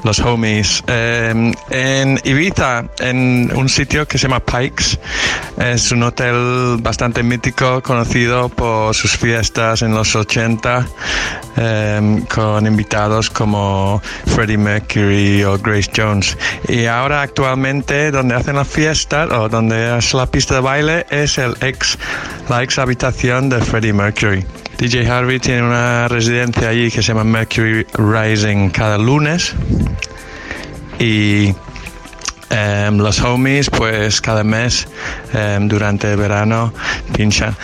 [0.04, 0.82] Los homies.
[0.86, 4.98] Eh, en Ibiza, en un sitio que se llama Pikes.
[5.58, 10.86] Es un hotel bastante mítico, conocido por sus fiestas en los 80,
[11.56, 16.36] eh, con invitados como Freddie Mercury o Grace Jones.
[16.68, 21.38] Y ahora actualmente donde hacen la fiesta o donde es la pista de baile es
[21.38, 21.98] el ex,
[22.48, 24.44] la ex habitación de Freddie Mercury.
[24.78, 29.52] DJ Harvey tiene una residencia allí que se llama Mercury Rising cada lunes.
[31.00, 31.52] Y
[32.50, 34.86] em, los homies pues cada mes
[35.34, 36.72] em, durante el verano
[37.12, 37.56] pinchan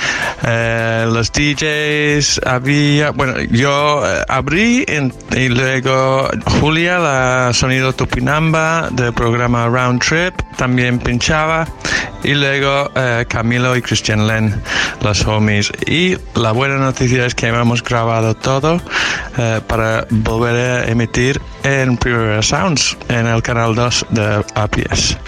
[0.47, 4.85] Eh, los DJs había bueno yo eh, abrí
[5.35, 6.29] y luego
[6.61, 11.67] Julia la sonido Tupinamba del programa Round Trip también pinchaba
[12.25, 14.61] y luego eh, Camilo y Christian Len
[15.03, 15.71] los homies.
[15.87, 18.81] Y la buena noticia es que hemos grabado todo
[19.39, 25.19] eh, para volver a emitir en Primavera Sounds en el canal 2 de APS.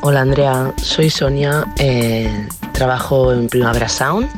[0.00, 4.28] Hola Andrea, soy Sonia, eh, trabajo en Primavera Sound.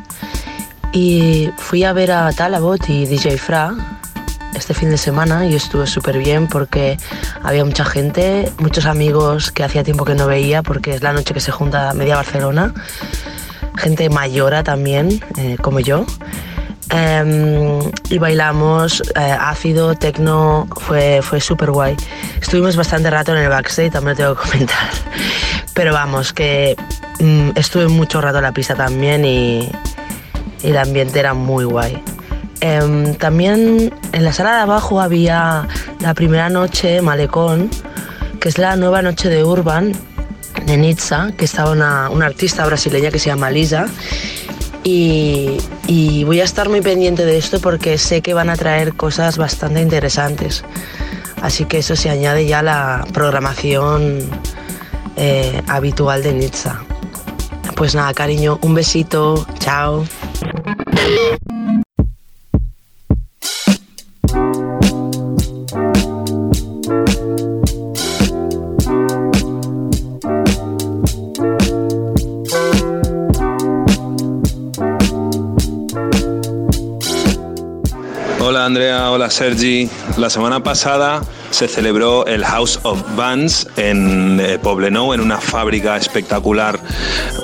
[0.91, 4.00] Y fui a ver a Talabot y DJ Fra
[4.55, 6.97] este fin de semana y estuvo súper bien porque
[7.43, 11.33] había mucha gente, muchos amigos que hacía tiempo que no veía porque es la noche
[11.33, 12.73] que se junta media Barcelona,
[13.77, 16.05] gente mayora también, eh, como yo.
[16.89, 21.95] Em, y bailamos eh, ácido, tecno, fue, fue súper guay.
[22.41, 24.89] Estuvimos bastante rato en el backstage, también lo tengo que comentar.
[25.73, 26.75] Pero vamos, que
[27.19, 29.71] mm, estuve mucho rato en la pista también y
[30.63, 32.03] el ambiente era muy guay.
[32.61, 35.67] Em, también en la sala de abajo había
[35.99, 37.69] la primera noche Malecón,
[38.39, 39.93] que es la nueva noche de Urban
[40.65, 43.87] de Nizza, que estaba una, una artista brasileña que se llama Lisa.
[44.83, 45.57] Y,
[46.25, 49.81] voy a estar muy pendiente de esto porque sé que van a traer cosas bastante
[49.81, 50.63] interesantes.
[51.41, 54.19] Así que eso se añade ya a la programación
[55.17, 56.81] eh, habitual de Nizza.
[57.75, 60.05] Pues nada, cariño, un besito, chao.
[79.31, 79.89] Sergi.
[80.17, 86.79] La semana pasada se celebró el House of Bands en eh, en una fábrica espectacular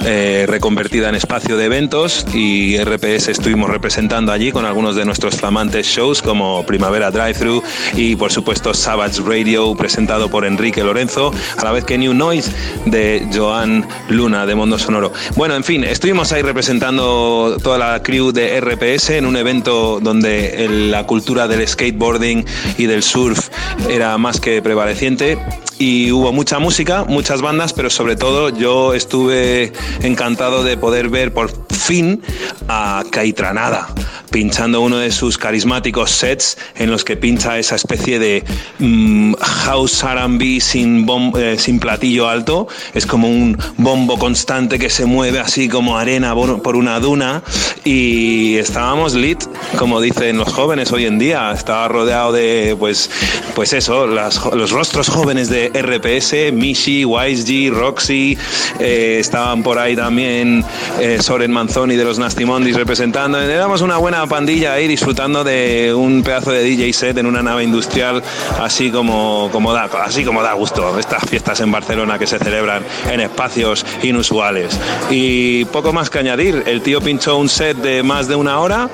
[0.05, 5.35] eh, reconvertida en espacio de eventos y RPS estuvimos representando allí con algunos de nuestros
[5.35, 7.61] flamantes shows como Primavera Drive-Thru
[7.95, 12.51] y por supuesto Savage Radio presentado por Enrique Lorenzo, a la vez que New Noise
[12.85, 15.11] de Joan Luna de Mundo Sonoro.
[15.35, 20.67] Bueno, en fin, estuvimos ahí representando toda la crew de RPS en un evento donde
[20.69, 22.45] la cultura del skateboarding
[22.77, 23.49] y del surf
[23.97, 25.39] era más que prevaleciente
[25.79, 31.33] y hubo mucha música, muchas bandas, pero sobre todo yo estuve encantado de poder ver
[31.33, 32.21] por fin
[32.67, 33.87] a Caitranada
[34.29, 38.43] pinchando uno de sus carismáticos sets en los que pincha esa especie de
[38.79, 41.07] mm, house R&B sin,
[41.37, 42.67] eh, sin platillo alto.
[42.93, 47.41] Es como un bombo constante que se mueve así como arena por una duna
[47.83, 49.43] y estábamos lit,
[49.77, 51.51] como dicen los jóvenes hoy en día.
[51.51, 53.09] Estaba rodeado de, pues,
[53.55, 58.37] pues eso, los rostros jóvenes de RPS, Mishi, YG, Roxy,
[58.79, 60.63] eh, estaban por ahí también
[60.99, 63.39] eh, Soren Manzoni de los Nasty Mondays representando.
[63.39, 67.63] Éramos una buena pandilla ahí disfrutando de un pedazo de DJ set en una nave
[67.63, 68.21] industrial,
[68.59, 72.83] así como, como da, así como da gusto estas fiestas en Barcelona que se celebran
[73.11, 74.77] en espacios inusuales.
[75.09, 78.89] Y poco más que añadir, el tío pinchó un set de más de una hora,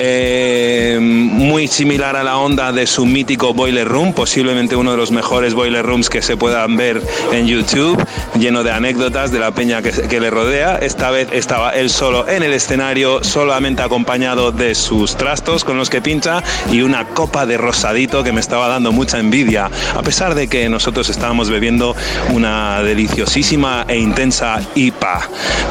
[0.00, 5.12] eh, muy similar a la onda de su mítico Boiler Room, posiblemente uno de los
[5.12, 7.00] mejores Boiler Rooms que se puedan ver
[7.30, 8.04] en YouTube,
[8.36, 10.74] lleno de anécdotas de la peña que, le rodea.
[10.78, 15.88] Esta vez estaba él solo en el escenario, solamente acompañado de sus trastos con los
[15.88, 20.34] que pincha y una copa de rosadito que me estaba dando mucha envidia, a pesar
[20.34, 21.94] de que nosotros estábamos bebiendo
[22.32, 25.28] una deliciosísima e intensa IPA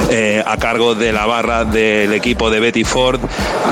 [0.09, 3.19] eh, a cargo de la barra del equipo de Betty Ford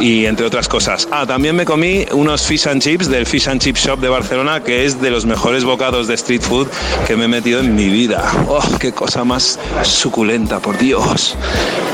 [0.02, 1.08] y entre otras cosas.
[1.12, 4.65] Ah, también me comí unos fish and chips del Fish and Chip Shop de Barcelona,
[4.66, 6.68] que es de los mejores bocados de street food
[7.06, 8.32] que me he metido en mi vida.
[8.48, 11.38] ¡Oh, qué cosa más suculenta, por Dios!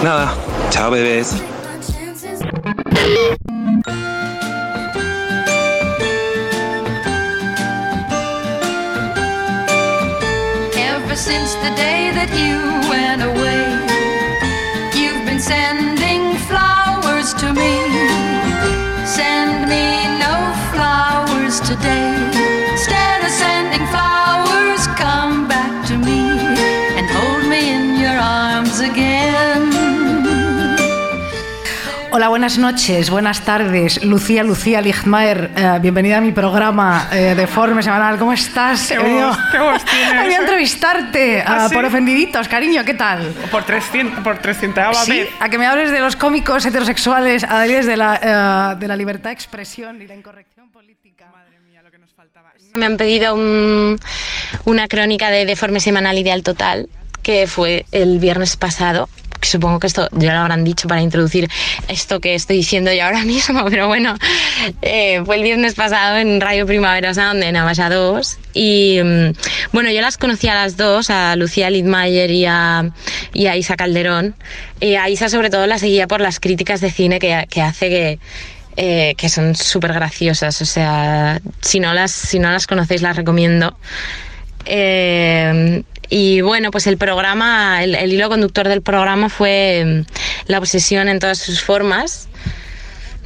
[0.04, 0.34] Nada,
[0.70, 1.36] chao bebés.
[10.74, 12.58] Ever since the day that you
[12.90, 13.66] went away,
[14.96, 17.82] you've been sending flowers to me.
[19.06, 22.31] Send me no flowers today.
[32.14, 34.04] Hola, buenas noches, buenas tardes.
[34.04, 38.18] Lucía, Lucía Lichtmaer, eh, bienvenida a mi programa eh, de Forme Semanal.
[38.20, 38.90] ¿Cómo estás?
[38.90, 40.12] Qué voz, qué voz tienes.
[40.12, 41.76] He venido a entrevistarte ¿Ah, ah, sí?
[41.76, 43.34] por ofendiditos, cariño, ¿qué tal?
[43.50, 45.30] Por 300, por 300 Sí, vez.
[45.40, 49.30] a que me hables de los cómicos heterosexuales, adalides de la, eh, de la libertad
[49.30, 51.28] de expresión y la incorrección política.
[52.76, 53.98] Me han pedido un-
[54.66, 56.90] una crónica de Deforme Semanal Ideal Total,
[57.24, 59.08] que fue el viernes pasado.
[59.42, 61.50] Supongo que esto ya lo habrán dicho para introducir
[61.88, 64.16] esto que estoy diciendo yo ahora mismo, pero bueno,
[64.82, 69.34] eh, fue el viernes pasado en Radio Primavera Sound de Navasa 2 y mm,
[69.72, 72.92] bueno, yo las conocí a las dos, a Lucía Lidmayer y a,
[73.34, 74.36] y a Isa Calderón.
[74.80, 77.90] Y a Isa sobre todo la seguía por las críticas de cine que, que hace
[77.90, 78.20] que,
[78.78, 80.62] eh, que son súper graciosas.
[80.62, 83.78] O sea, si no las, si no las conocéis, las recomiendo.
[84.66, 91.08] Eh, y bueno, pues el programa, el, hilo conductor del programa fue mm, la obsesión
[91.08, 92.28] en todas sus formas.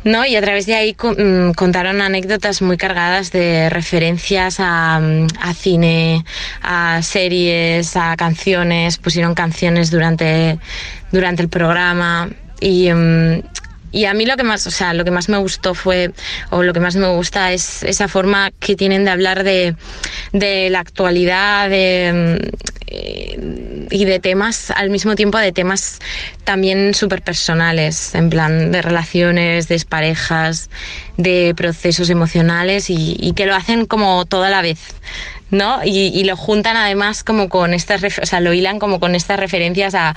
[0.03, 0.23] ¿no?
[0.23, 5.53] Y a través de ahí mm, contaron anécdotas muy cargadas de referencias a, mm, a
[5.55, 6.23] cine,
[6.61, 10.59] a series, a canciones, pusieron canciones durante,
[11.11, 12.29] durante el programa
[12.61, 12.89] y,
[13.95, 16.11] y a mí lo que más, o sea, lo que más me gustó fue,
[16.49, 19.73] o lo que más me gusta es esa forma que tienen de hablar de,
[20.33, 22.37] la actualidad, mm,
[23.89, 25.99] y de temas, al mismo tiempo de temas
[26.43, 30.69] también súper personales, en plan de relaciones, de parejas,
[31.15, 34.79] de procesos emocionales y, y que lo hacen como toda la vez.
[35.55, 35.79] ¿No?
[35.83, 39.95] Y, lo juntan además como con estas, o sea, lo hilan como con estas referencias
[39.95, 40.13] a,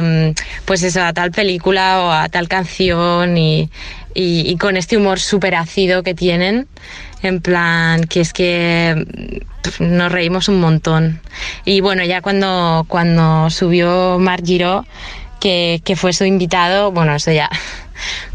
[0.00, 3.70] mm, pues a tal película o a tal canción y,
[4.14, 6.68] y- con este humor súper ácido que tienen.
[7.22, 9.04] En plan, que es que
[9.62, 11.20] pf, nos reímos un montón.
[11.64, 14.86] Y bueno, ya cuando, cuando subió Marc Giró,
[15.40, 17.50] que, que fue su invitado, bueno, eso ya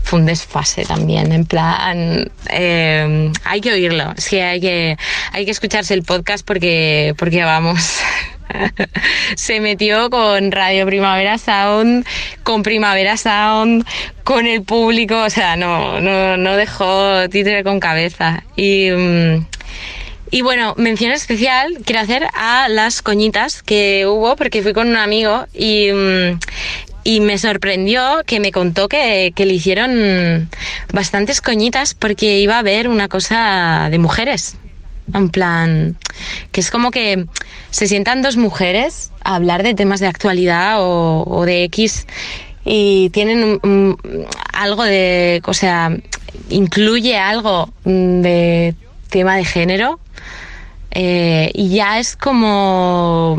[0.04, 4.98] fue un desfase también, en plan, eh, hay que oírlo, es que hay que,
[5.32, 8.00] hay que escucharse el podcast porque, porque vamos,
[9.36, 12.06] se metió con Radio Primavera Sound,
[12.44, 13.86] con Primavera Sound,
[14.24, 18.44] con el público, o sea, no, no, no dejó títere con cabeza.
[18.56, 18.90] Y,
[20.32, 24.98] y bueno, mención especial quiero hacer a las coñitas que hubo, porque fui con un
[24.98, 25.90] amigo y,
[27.04, 30.50] y me sorprendió que me contó que, que le hicieron
[30.94, 34.56] bastantes coñitas porque iba a haber una cosa de mujeres.
[35.14, 35.98] En plan,
[36.52, 37.26] que es como que
[37.72, 42.08] se sientan dos mujeres a hablar de temas de actualidad o, de X
[42.64, 43.60] y tienen
[44.54, 45.92] algo de, o sea,
[46.50, 48.76] incluye algo de
[49.10, 50.00] tema de género
[50.92, 53.38] eh, y ya es como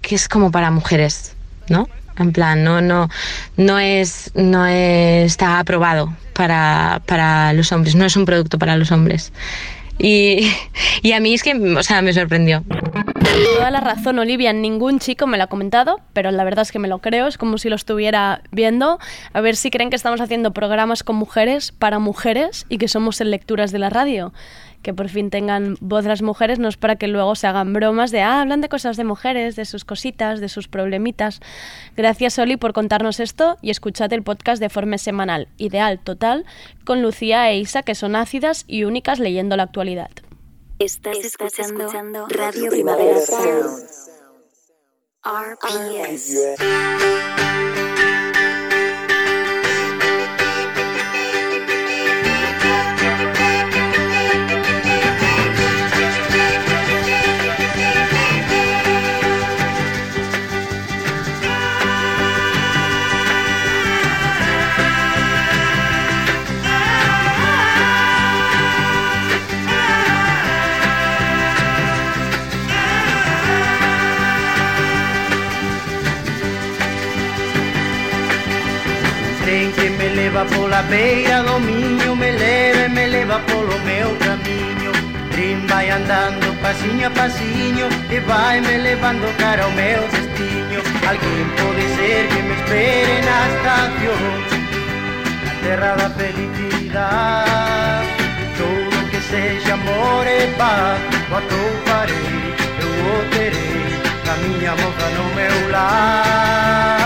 [0.00, 1.34] que es como para mujeres,
[1.68, 1.88] ¿no?
[2.18, 3.08] En plan, no, no,
[3.56, 8.92] no es, no está aprobado para, para los hombres, no es un producto para los
[8.92, 9.32] hombres.
[9.98, 10.50] Y,
[11.02, 12.64] y a mí es que, o sea, me sorprendió.
[13.56, 14.52] Toda la razón, Olivia.
[14.52, 17.28] Ningún chico me lo ha comentado, pero la verdad es que me lo creo.
[17.28, 18.98] Es como si lo estuviera viendo.
[19.32, 23.20] A ver si creen que estamos haciendo programas con mujeres para mujeres y que somos
[23.20, 24.32] en lecturas de la radio.
[24.82, 28.10] Que por fin tengan voz las mujeres, no es para que luego se hagan bromas
[28.10, 31.40] de, ah, hablan de cosas de mujeres, de sus cositas, de sus problemitas.
[31.96, 36.44] Gracias, Oli, por contarnos esto y escuchad el podcast de forma semanal, ideal, total,
[36.84, 40.10] con Lucía e Isa, que son ácidas y únicas leyendo la actualidad.
[40.78, 44.12] Estás, escuchando, Radio Primavera Sound.
[45.24, 46.58] RPS.
[80.92, 84.92] beira do miño me leva e me leva polo meu camiño
[85.32, 90.80] Trin vai andando pasiño a pasiño e vai me levando cara ao meu destiño
[91.10, 94.32] Alguén pode ser que me espere na estación.
[95.44, 98.08] Na terra da felicidade
[98.60, 101.00] Todo que sexa amor e paz.
[101.30, 102.36] O atouparei,
[102.84, 103.90] eu o terei
[104.26, 107.01] Camiña moza no meu lar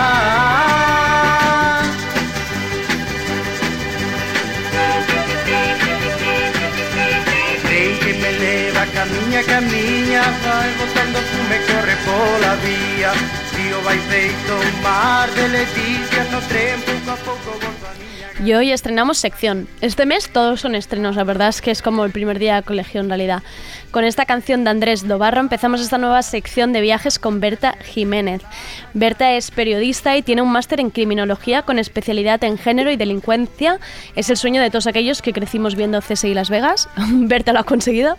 [8.07, 13.11] que me leva, camiña, camiña, vai botando fume, corre pola vía.
[13.53, 16.91] Río vai feito un mar de leticia no trempo
[18.45, 19.67] Y hoy estrenamos sección.
[19.81, 22.61] Este mes todos son estrenos, la verdad es que es como el primer día de
[22.61, 23.41] colegio en realidad.
[23.89, 28.43] Con esta canción de Andrés Dobarro empezamos esta nueva sección de viajes con Berta Jiménez.
[28.93, 33.79] Berta es periodista y tiene un máster en criminología con especialidad en género y delincuencia.
[34.15, 36.89] Es el sueño de todos aquellos que crecimos viendo CSI Las Vegas.
[37.11, 38.17] Berta lo ha conseguido.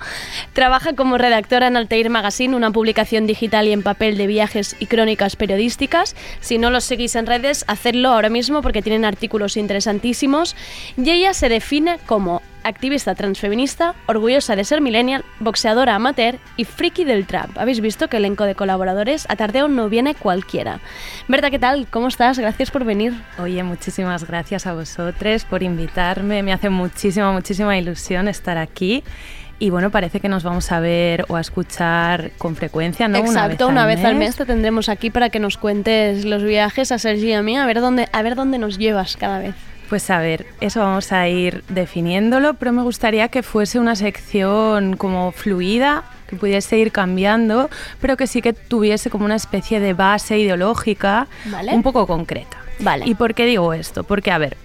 [0.53, 4.86] Trabaja como redactora en Altair Magazine, una publicación digital y en papel de viajes y
[4.86, 6.16] crónicas periodísticas.
[6.41, 10.57] Si no los seguís en redes, hacedlo ahora mismo porque tienen artículos interesantísimos.
[10.97, 17.05] Y ella se define como activista transfeminista, orgullosa de ser millennial, boxeadora amateur y friki
[17.05, 17.57] del trap.
[17.57, 20.81] ¿Habéis visto que el elenco de colaboradores a tardeo no viene cualquiera?
[21.29, 21.87] Berta, ¿qué tal?
[21.91, 22.39] ¿Cómo estás?
[22.39, 23.14] Gracias por venir.
[23.39, 26.43] Oye, muchísimas gracias a vosotros por invitarme.
[26.43, 29.03] Me hace muchísima, muchísima ilusión estar aquí.
[29.61, 33.18] Y bueno, parece que nos vamos a ver o a escuchar con frecuencia, ¿no?
[33.18, 36.98] Exacto, una vez, al mes te tendremos aquí para que nos cuentes los viajes a
[36.98, 39.54] Sergi y a mí, a ver dónde, a ver dónde nos llevas cada vez.
[39.88, 44.96] Pues a ver, eso vamos a ir definiéndolo, pero me gustaría que fuese una sección
[44.96, 49.94] como fluida, que pudiese ir cambiando, pero que sí que tuviese como una especie de
[49.94, 51.72] base ideológica Vale.
[51.72, 52.59] un poco concreta.
[52.80, 53.06] Vale.
[53.06, 54.04] ¿Y por qué digo esto?
[54.04, 54.56] Porque, a ver,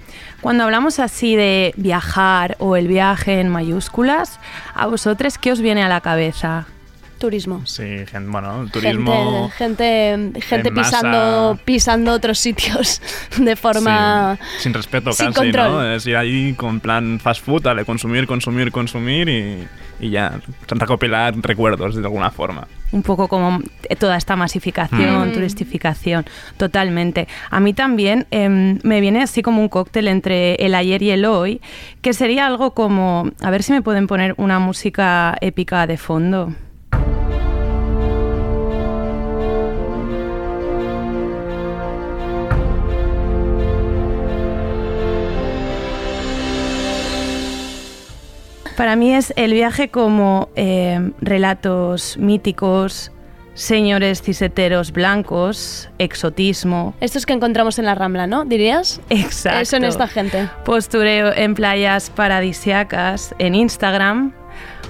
[0.43, 4.39] cuando hablamos así de viajar o el viaje en mayúsculas,
[4.75, 6.67] ¿a vosotros qué os viene a la cabeza?
[7.17, 7.65] Turismo.
[7.65, 9.49] Sí, gen- bueno, turismo.
[9.57, 13.01] Gente, gente, gente pisando, pisando otros sitios
[13.39, 14.37] de forma...
[14.57, 15.71] sí, sin respeto sin casi, control.
[15.71, 15.93] ¿no?
[15.93, 19.65] Es ir ahí con plan fast food, dale, consumir, consumir, consumir y,
[20.01, 20.33] y ya
[20.67, 22.67] recopilar recuerdos de alguna forma.
[22.93, 23.59] Un poco como
[23.99, 25.33] toda esta masificación, Mm.
[25.33, 26.25] turistificación,
[26.57, 27.27] totalmente.
[27.49, 31.25] A mí también em, me viene así como un cóctel entre el ayer y el
[31.25, 31.59] hoy,
[32.01, 36.53] que sería algo como, a ver si me pueden poner una música épica de fondo.
[48.77, 53.11] Para mí es el viaje como eh, relatos míticos,
[53.53, 56.95] señores ciseteros blancos, exotismo.
[56.99, 58.45] Estos que encontramos en la Rambla, ¿no?
[58.45, 58.99] ¿Dirías?
[59.09, 59.59] Exacto.
[59.59, 60.49] Eso en esta gente.
[60.65, 64.33] Postureo en playas paradisiacas, en Instagram,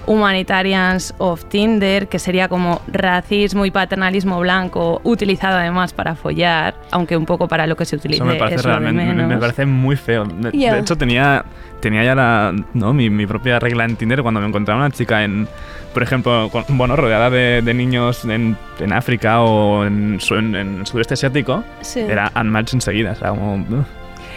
[0.06, 7.16] Humanitarians of Tinder, que sería como racismo y paternalismo blanco, utilizado además para follar, aunque
[7.16, 8.24] un poco para lo que se utiliza.
[8.24, 10.26] Eso me parece realmente, me, me parece muy feo.
[10.26, 11.46] De, hecho, tenía,
[11.80, 12.94] tenía ya la, ¿no?
[12.94, 15.48] mi, mi propia regla en Tinder cuando me encontraba una chica en,
[15.94, 20.86] por ejemplo, con- bueno, rodeada de, de niños en, en África o en, su- en,
[20.86, 22.02] sudeste asiático, Sí.
[22.02, 23.12] era unmatched enseguida.
[23.12, 23.66] O sea, como.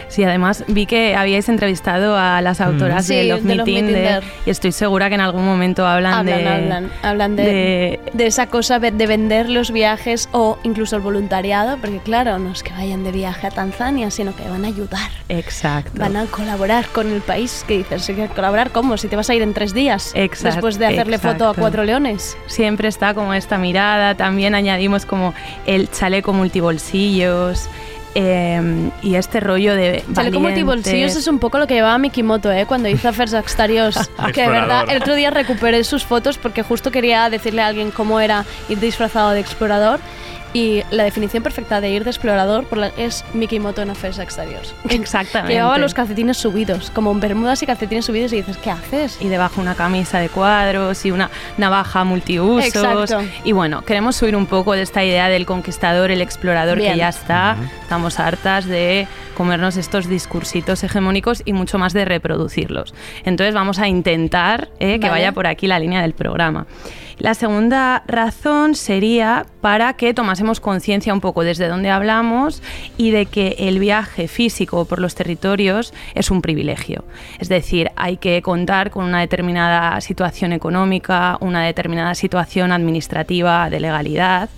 [0.09, 3.65] Sí, además vi que habíais entrevistado a las autoras Sí, de Love de Me Love
[3.67, 4.23] Me Tinder, Tinder.
[4.45, 6.47] y estoy segura que en algún momento hablan, Hablan, de...
[6.49, 11.77] hablan, hablan de, de esa cosa de de vender los viajes o incluso el voluntariado,
[11.77, 15.11] porque claro, no es que vayan de viaje a Tanzania, sino que van a ayudar.
[15.29, 15.91] Exacto.
[15.99, 18.97] Van a colaborar con el país que dices, ¿sí que ¿colaborar cómo?
[18.97, 21.83] Si te vas a ir en tres días Exacto, después de hacerle foto a cuatro
[21.83, 22.37] leones.
[22.47, 25.33] Siempre está como esta mirada, también añadimos como
[25.65, 27.69] el chaleco multibolsillos
[28.19, 31.17] eh, y este rollo de Chaleco multibolsillos valientes.
[31.17, 32.65] es un poco lo que llevaba Mikimoto, ¿eh?
[32.65, 34.09] Cuando hizo First Exteriors.
[34.33, 37.91] que de verdad, el otro día recuperé sus fotos porque justo quería decirle a alguien
[37.91, 39.99] cómo era ir disfrazado de explorador.
[40.57, 44.73] Y la definición perfecta de ir de explorador por la- es Mikimoto en First Exteriors.
[44.89, 45.53] Exactamente.
[45.53, 49.19] Llevaba los calcetines subidos, como en bermudas y calcetines subidos y dices, ¿qué haces?
[49.21, 52.65] y debajo una camisa de cuadros y una navaja multiusos.
[52.65, 53.19] Exacto.
[53.43, 56.93] Y bueno, queremos subir un poco de esta idea del conquistador, el explorador Bien.
[56.93, 57.55] que ya está.
[57.83, 62.95] Estamos hartas de comernos estos discursitos hegemónicos y mucho más de reproducirlos.
[63.25, 65.11] Entonces vamos a intentar eh, que Vale.
[65.11, 66.65] vaya por aquí la línea del programa.
[67.19, 72.61] La segunda razón sería para que tomásemos conciencia un poco desde dónde hablamos
[72.95, 77.05] y de que el viaje físico por los territorios es un privilegio.
[77.39, 83.79] Es decir, hay que contar con una determinada situación económica, una determinada situación administrativa de
[83.79, 84.49] legalidad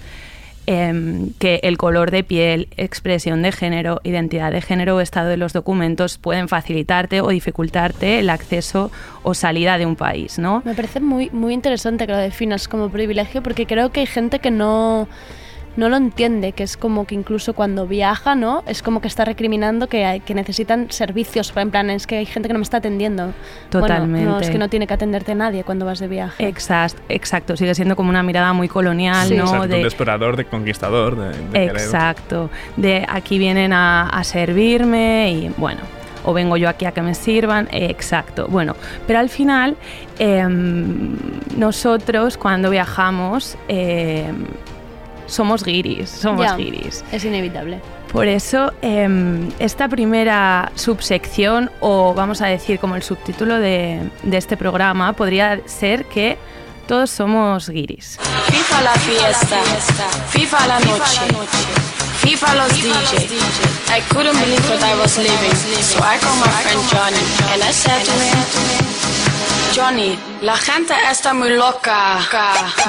[0.71, 5.35] em, que el color de piel, expresión de género, identidad de género o estado de
[5.35, 8.91] los documentos pueden facilitarte o dificultarte el acceso
[9.23, 10.61] o salida de un país, ¿no?
[10.65, 14.37] Me parece muy, muy interesante que lo definas como privilegio porque creo que hay gente
[14.37, 15.07] que no,
[15.79, 18.63] no lo entiende, que es como que incluso cuando viaja, ¿no?
[18.67, 22.25] Es como que está recriminando que, hay- que necesitan servicios, en plan, es que hay
[22.27, 23.23] gente que no me está atendiendo.
[23.71, 24.25] Bueno, Totalmente.
[24.29, 26.47] no, es que no tiene que atenderte nadie cuando vas de viaje.
[26.47, 29.35] Exacto, exacto, sigue siendo como una mirada muy colonial, Sí.
[29.35, 29.45] ¿no?
[29.45, 32.49] Exacto, De- de explorador, de conquistador, de, de querer- Exacto.
[32.77, 35.81] De aquí vienen a, a servirme y bueno.
[36.25, 38.47] O vengo yo aquí a que me sirvan, exacto.
[38.49, 38.75] Bueno,
[39.07, 39.77] pero al final
[40.19, 41.15] em,
[41.57, 44.45] nosotros cuando viajamos em,
[45.29, 47.03] somos guiris, somos Ya, guiris.
[47.11, 47.79] Es inevitable.
[48.11, 54.37] Por eso, em, esta primera subsección, o vamos a decir como el subtítulo de, de
[54.37, 56.37] este programa, podría ser que
[56.87, 58.17] todos somos guiris.
[58.51, 59.57] FIFA la fiesta,
[60.29, 61.21] FIFA la noche,
[62.21, 62.89] FIFA los DJ.
[63.95, 67.23] I couldn't believe what I was living, so I called my friend Johnny
[67.53, 68.39] and I said to him,
[69.75, 72.17] Johnny, la gente está muy loca.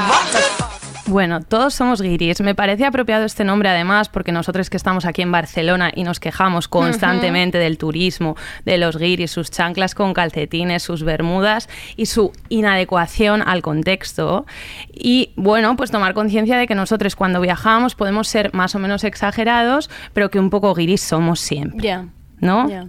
[0.08, 0.69] What the fuck?
[1.10, 2.40] Bueno, todos somos guiris.
[2.40, 6.20] Me parece apropiado este nombre además porque nosotros que estamos aquí en Barcelona y nos
[6.20, 12.30] quejamos constantemente del turismo, de los guiris, sus chanclas con calcetines, sus bermudas y su
[12.48, 14.46] inadecuación al contexto.
[14.92, 19.02] Y bueno, pues tomar conciencia de que nosotros cuando viajamos podemos ser más o menos
[19.02, 21.82] exagerados, pero que un poco guiris somos siempre.
[21.82, 22.06] Ya.
[22.38, 22.68] ¿No?
[22.68, 22.86] ya.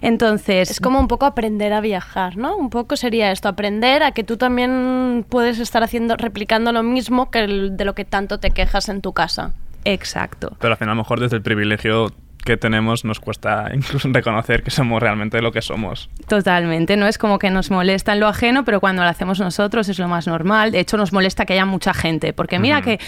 [0.00, 2.56] Entonces, Es como un poco aprender a viajar, ¿no?
[2.56, 7.30] Un poco sería esto, aprender a que tú también puedes estar haciendo, replicando lo mismo
[7.30, 9.52] que el- de lo que tanto te quejas en tu casa.
[9.84, 10.56] Exacto.
[10.60, 12.12] Pero al final, a lo mejor desde el privilegio
[12.46, 16.08] que tenemos nos cuesta incluso reconocer que somos realmente lo que somos.
[16.26, 19.88] Totalmente, no es como que nos molesta en lo ajeno, pero cuando lo hacemos nosotros
[19.90, 20.72] es lo más normal.
[20.72, 22.98] De hecho, nos molesta que haya mucha gente, porque mira que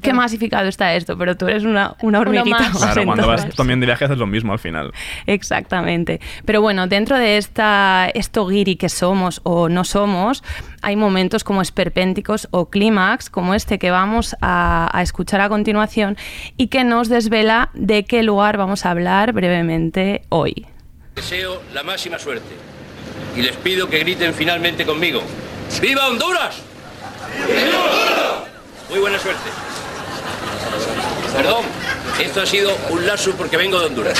[0.00, 2.78] qué masificado está esto, pero tú eres una, una hormiguita más.
[2.78, 4.92] Claro, cuando vas también de viaje haces lo mismo al final.
[5.26, 6.20] Exactamente.
[6.44, 10.44] Pero bueno, dentro de esta esto guiri que somos o no somos,
[10.82, 16.16] hay momentos como esperpénticos o clímax, como este que vamos a, a escuchar a continuación
[16.56, 20.66] y que nos desvela de qué lugar vamos a hablar brevemente hoy.
[21.14, 22.54] Deseo la máxima suerte
[23.36, 25.22] y les pido que griten finalmente conmigo.
[25.80, 26.56] ¡Viva Honduras!
[28.90, 29.50] Muy buena suerte.
[31.34, 31.64] Perdón,
[32.20, 34.18] esto ha sido un lapsus porque vengo de Honduras.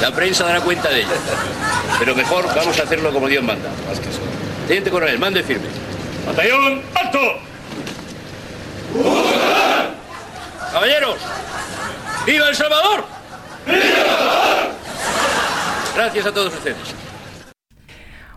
[0.00, 1.14] La prensa dará cuenta de ello.
[1.98, 3.70] Pero mejor vamos a hacerlo como Dios manda.
[4.66, 5.66] Teniente coronel, mande firme.
[6.26, 7.18] Batallón, alto.
[10.72, 11.16] Caballeros,
[12.24, 13.04] ¡viva El Salvador!
[15.94, 16.76] Gracias a todos ustedes.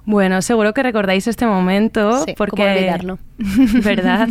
[0.06, 3.18] Bueno, seguro que recordáis este momento Sí, porque cómo olvidarlo.
[3.84, 4.30] ¿verdad?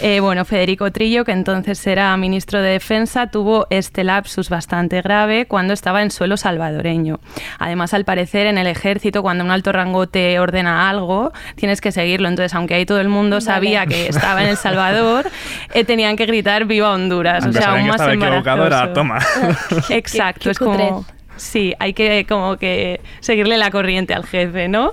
[0.00, 5.46] Eh, bueno, Federico Trillo, que entonces era ministro de Defensa, tuvo este lapsus bastante grave
[5.46, 7.20] cuando estaba en suelo salvadoreño.
[7.58, 11.92] Además, al parecer, en el ejército, cuando un alto rango te ordena algo, tienes que
[11.92, 12.26] seguirlo.
[12.28, 13.44] Entonces, aunque ahí todo el mundo Vale.
[13.46, 15.30] sabía que estaba en El Salvador,
[15.74, 17.44] eh, tenían que gritar ¡Viva Honduras!
[17.44, 18.94] Aunque o sea, aún que más estaba equivocado, era embarazoso.
[18.94, 19.18] toma.
[19.90, 21.04] Exacto, Qué- qué es como...
[21.40, 24.92] Sí, hay que como que seguirle la corriente al jefe, ¿no?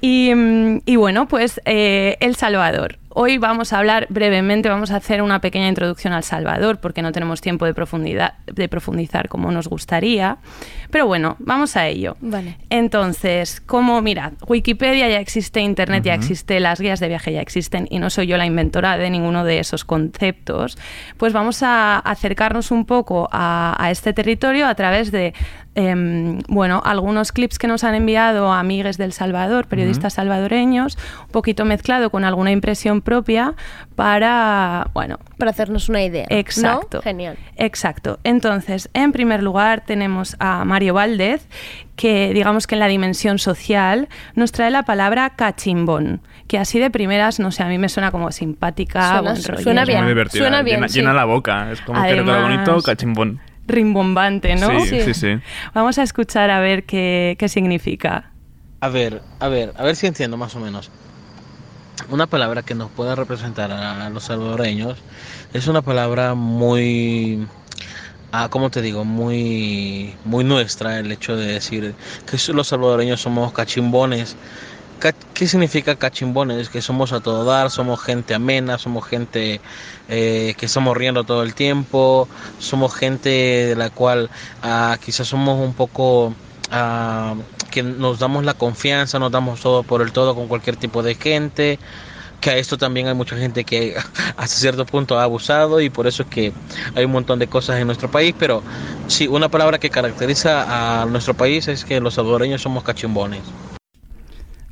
[0.00, 2.98] Y, mm, y bueno, pues eh, El Salvador.
[3.10, 7.12] Hoy vamos a hablar brevemente, vamos a hacer una pequeña introducción al Salvador, porque no
[7.12, 10.38] tenemos tiempo de, profundidad, de profundizar como nos gustaría.
[10.90, 12.16] Pero bueno, vamos a ello.
[12.20, 12.58] Vale.
[12.70, 17.86] Entonces, como mirad, Wikipedia ya existe, Internet ya existe, las guías de viaje ya existen
[17.90, 20.78] y no soy yo la inventora de ninguno de esos conceptos,
[21.16, 25.34] pues vamos a acercarnos un poco a, a este territorio a través de,
[25.74, 31.64] em, bueno, algunos clips que nos han enviado amigues del Salvador, periodistas salvadoreños, un poquito
[31.64, 33.54] mezclado con alguna impresión propia
[33.96, 36.26] para, bueno, Para hacernos una idea.
[36.30, 36.36] ¿no?
[36.36, 37.02] Exacto.
[37.02, 37.36] Genial.
[37.56, 38.18] Exacto.
[38.24, 41.46] Entonces, en primer lugar tenemos a Mario Valdez,
[41.94, 46.90] que digamos que en la dimensión social nos trae la palabra cachimbón, que así de
[46.90, 50.00] primeras, no sé, a mí me suena como simpática, Suena- buen suena bien.
[50.00, 50.42] Muy divertida.
[50.42, 50.98] Suena bien, llena, sí.
[50.98, 51.70] llena la boca.
[51.70, 53.40] Es como que Además- bonito, cachimbón.
[53.68, 54.80] rimbombante, ¿no?
[54.84, 55.36] Sí, sí, sí.
[55.74, 58.32] Vamos a escuchar a ver qué, qué significa.
[58.80, 60.90] A ver, a ver, a ver si entiendo más o menos.
[62.10, 64.98] Una palabra que nos pueda representar a los salvadoreños
[65.52, 67.46] es una palabra muy,
[68.44, 69.04] ah, ¿cómo te digo?
[69.04, 74.38] Muy, muy nuestra, el hecho de decir que los salvadoreños somos cachimbones.
[74.98, 76.70] Ca- ¿Qué significa cachimbones?
[76.70, 79.62] Que somos a todo dar, somos gente amena, somos gente
[80.08, 82.28] eh, que estamos riendo todo el tiempo,
[82.58, 84.30] somos gente de la cual
[84.62, 86.36] ah, quizás somos un poco
[86.70, 87.36] ah,
[87.70, 91.14] que nos damos la confianza, nos damos todo por el todo con cualquier tipo de
[91.16, 91.80] gente,
[92.44, 93.96] que a esto también hay mucha gente que
[94.36, 96.52] hasta cierto punto ha abusado y por eso es que
[96.94, 98.62] hay un montón de cosas en nuestro país, pero
[99.08, 103.40] sí, una palabra que caracteriza a nuestro país es que los salvadoreños somos cachimbones.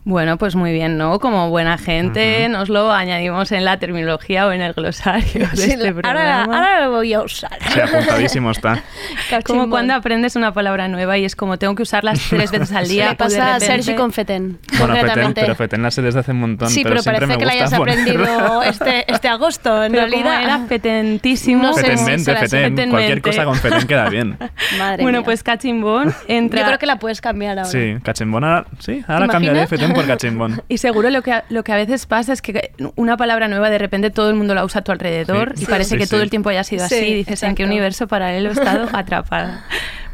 [0.05, 1.21] Bueno, pues muy bien, ¿no?
[1.21, 5.71] Como buena gente, nos lo añadimos en la terminología o en el glosario de Sí,
[5.71, 6.45] este ahora, programa.
[6.57, 7.57] ahora lo voy a usar.
[7.73, 8.83] Sí, apuntadísimo está.
[9.47, 12.89] Como cuando aprendes una palabra nueva y es como tengo que usarlas tres veces al
[12.89, 13.11] día.
[13.11, 14.59] Le pues pasa a Sergi con Feten.
[14.79, 16.69] Bueno, Feten, pero Feten la sé desde hace un montón.
[16.69, 18.25] Sí, pero, siempre parece me que la hayas ponerlo.
[18.25, 20.43] aprendido este, este agosto, en Pero como realidad.
[20.43, 21.63] era fetentísimo.
[21.63, 22.35] No Fetenmente.
[22.37, 22.91] Feten.
[22.91, 24.37] Cualquier cosa con Feten queda bien.
[24.79, 25.25] Madre Bueno, mía.
[25.25, 26.61] pues cachimbón entra.
[26.61, 27.71] Yo creo que la puedes cambiar ahora.
[27.71, 28.67] Sí, cachimbón ahora.
[28.81, 29.92] Sí, ahora ¿Te cambiaré imaginas?
[29.93, 30.63] Feten por cachimbón.
[30.69, 33.71] Y seguro lo que, a- lo que a veces pasa es que una palabra nueva
[33.71, 35.65] de repente todo el mundo la usa a tu alrededor Sí.
[35.65, 36.11] y parece Sí, que sí.
[36.11, 37.15] todo el tiempo haya sido Sí, así.
[37.15, 39.65] Dices, ¿en qué universo paralelo he estado atrapada?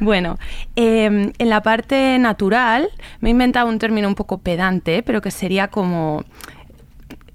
[0.00, 0.38] Bueno,
[0.76, 2.88] eh, en la parte natural
[3.20, 6.24] me he inventado un término un poco pedante, pero que sería como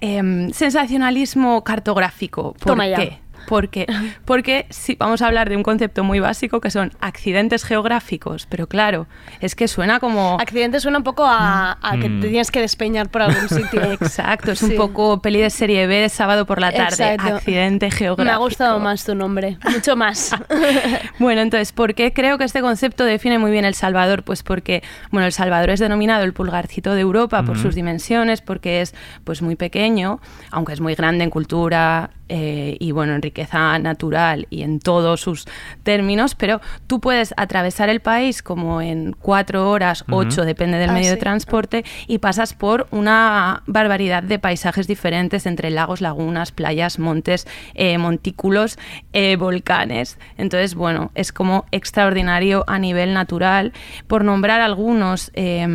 [0.02, 2.54] em, sensacionalismo cartográfico.
[2.54, 2.96] ¿Por Toma ya.
[2.98, 3.20] qué?
[3.48, 3.86] ¿Por qué?
[4.26, 8.68] Porque sí, vamos a hablar de un concepto muy básico que son accidentes geográficos, pero
[8.68, 9.08] claro,
[9.42, 10.38] es que suena como...
[10.40, 12.22] Accidente suena un poco a, a que Mm.
[12.22, 13.82] te tienes que despeñar por algún sitio.
[13.92, 14.66] Exacto, es Sí.
[14.66, 17.36] un poco peli de serie B de sábado por la tarde, Exacto.
[17.36, 18.24] accidente geográfico.
[18.26, 20.36] Me ha gustado más tu nombre, mucho más.
[21.20, 24.24] Bueno, entonces, ¿por qué creo que este concepto define muy bien El Salvador?
[24.24, 28.82] Pues porque, bueno, El Salvador es denominado el pulgarcito de Europa por sus dimensiones, porque
[28.82, 30.20] es pues muy pequeño,
[30.52, 35.22] aunque es muy grande en cultura eh, y bueno, en riqueza natural y en todos
[35.22, 35.46] sus
[35.84, 40.94] términos, pero tú puedes atravesar el país como en cuatro horas, ocho, depende del Ah,
[40.94, 47.00] medio de transporte, y pasas por una barbaridad de paisajes diferentes entre lagos, lagunas, playas,
[47.00, 48.78] montes, eh, montículos,
[49.12, 50.18] eh, volcanes.
[50.38, 53.74] Entonces, bueno, es como extraordinario a nivel natural.
[54.08, 55.68] Por nombrar algunos, eh,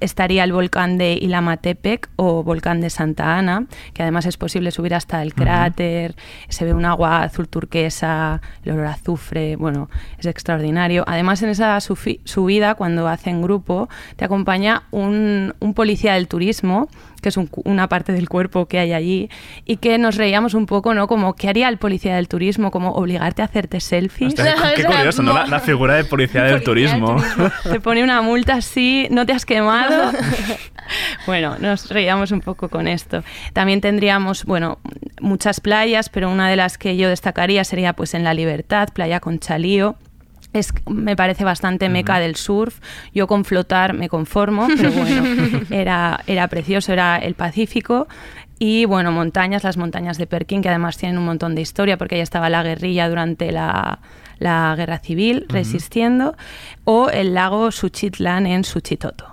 [0.00, 4.94] estaría el volcán de Ilamatepec o volcán de Santa Ana, que además es posible subir
[4.94, 6.14] hasta el cráter,
[6.48, 9.88] se ve un agua azul turquesa, el olor a azufre, bueno,
[10.18, 11.04] es extraordinario.
[11.06, 16.88] Además, en esa subida, cuando hacen grupo, te acompaña un, un policía del turismo,
[17.22, 19.30] que es un una parte del cuerpo que hay allí,
[19.64, 21.06] y que nos reíamos un poco, ¿no?
[21.06, 22.70] Como, ¿qué haría el policía del turismo?
[22.70, 24.34] Como obligarte a hacerte selfies.
[24.34, 25.32] Hostia, qué curioso, ¿no?
[25.32, 27.16] La, la figura de policía del turismo.
[27.62, 30.12] Te pone una multa así, no te has quemado,
[31.26, 33.22] bueno, nos reíamos un poco con esto.
[33.52, 34.78] También tendríamos, bueno,
[35.20, 39.20] muchas playas, pero una de las que yo destacaría sería pues en La Libertad, playa
[39.20, 39.96] con Chalío.
[40.52, 42.78] Es, me parece bastante meca del surf.
[43.12, 48.06] Yo con flotar me conformo, pero bueno, era, era precioso, era el Pacífico.
[48.58, 52.16] Y bueno, montañas, las montañas de Perkin, que además tienen un montón de historia, porque
[52.16, 53.98] ya estaba la guerrilla durante la,
[54.38, 56.36] la guerra civil resistiendo,
[56.84, 59.26] o el lago Suchitlán en Suchitoto.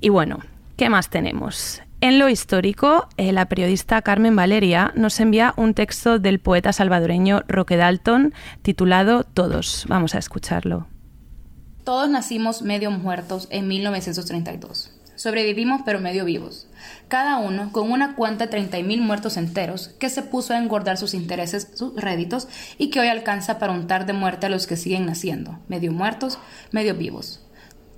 [0.00, 0.40] Y bueno,
[0.76, 1.82] ¿qué más tenemos?
[2.02, 7.44] En lo histórico, eh, la periodista Carmen Valeria nos envía un texto del poeta salvadoreño
[7.46, 9.84] Roque Dalton titulado Todos.
[9.86, 10.88] Vamos a escucharlo.
[11.84, 14.90] Todos nacimos medio muertos en 1932.
[15.14, 16.66] Sobrevivimos pero medio vivos.
[17.06, 21.14] Cada uno con una cuenta de 30.000 muertos enteros que se puso a engordar sus
[21.14, 22.48] intereses, sus réditos
[22.78, 26.40] y que hoy alcanza para untar de muerte a los que siguen naciendo, medio muertos,
[26.72, 27.46] medio vivos.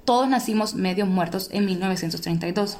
[0.05, 2.77] Todos nacimos medio muertos en 1932.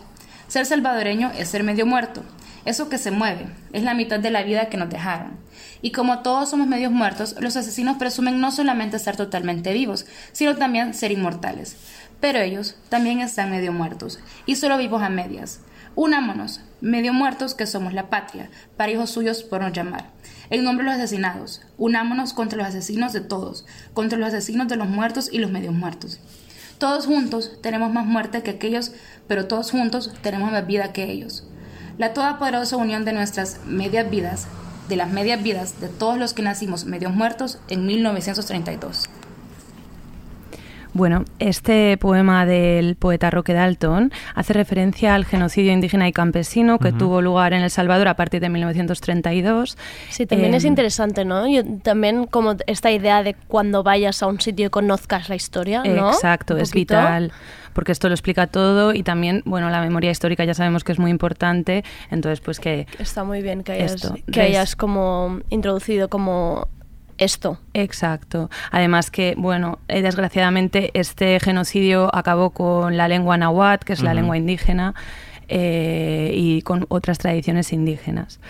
[0.49, 2.23] Ser salvadoreño es ser medio muerto.
[2.65, 5.39] Eso que se mueve es la mitad de la vida que nos dejaron.
[5.83, 10.57] Y como todos somos medios muertos, los asesinos presumen no solamente estar totalmente vivos, sino
[10.57, 11.77] también ser inmortales.
[12.21, 15.61] Pero ellos también están medio muertos, y solo vivos a medias.
[15.95, 20.11] Unámonos, medio muertos que somos la patria, para hijos suyos por no llamar.
[20.49, 24.77] En nombre de los asesinados, unámonos contra los asesinos de todos, contra los asesinos de
[24.77, 26.19] los muertos y los medios muertos.
[26.79, 28.93] Todos juntos tenemos más muerte que aquellos,
[29.29, 31.45] pero todos juntos tenemos más vida que ellos.
[31.99, 34.49] La todopoderosa unión de nuestras medias vidas,
[34.89, 39.05] de las medias vidas de todos los que nacimos medios muertos en 1932.
[40.95, 46.93] Bueno, este poema del poeta Roque Dalton hace referencia al genocidio indígena y campesino que
[46.93, 49.77] tuvo lugar en El Salvador a partir de 1932.
[50.09, 51.49] Sí, también es Em, interesante, ¿no?
[51.49, 55.83] Yo, también como esta idea de cuando vayas a un sitio y conozcas la historia,
[55.83, 56.11] ¿no?
[56.11, 57.33] Exacto, es vital,
[57.73, 60.99] porque esto lo explica todo y también, bueno, la memoria histórica ya sabemos que es
[60.99, 62.87] muy importante, entonces pues que...
[62.99, 66.69] Está muy bien que hayas, Esto, que hayas como introducido como
[67.19, 67.59] esto.
[67.75, 68.51] Exacto.
[68.71, 74.15] Además que, bueno, eh, desgraciadamente este genocidio acabó con la lengua náhuatl, que es la
[74.15, 74.95] lengua indígena,
[75.49, 78.41] eh, y con otras tradiciones indígenas.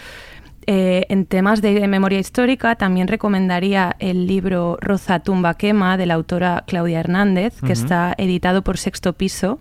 [0.66, 6.14] Eh, en temas de memoria histórica también recomendaría el libro Roza Tumba Quema de la
[6.14, 9.58] autora Claudia Hernández, que está editado por Sexto Piso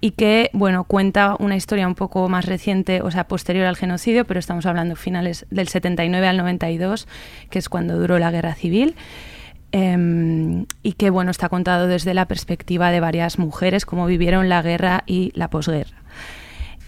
[0.00, 4.24] y que bueno cuenta una historia un poco más reciente, o sea, posterior al genocidio,
[4.24, 7.08] pero estamos hablando finales del 79 al 92,
[7.50, 8.94] que es cuando duró la guerra civil.
[9.72, 14.62] em, y que bueno está contado desde la perspectiva de varias mujeres cómo vivieron la
[14.62, 16.05] guerra y la posguerra.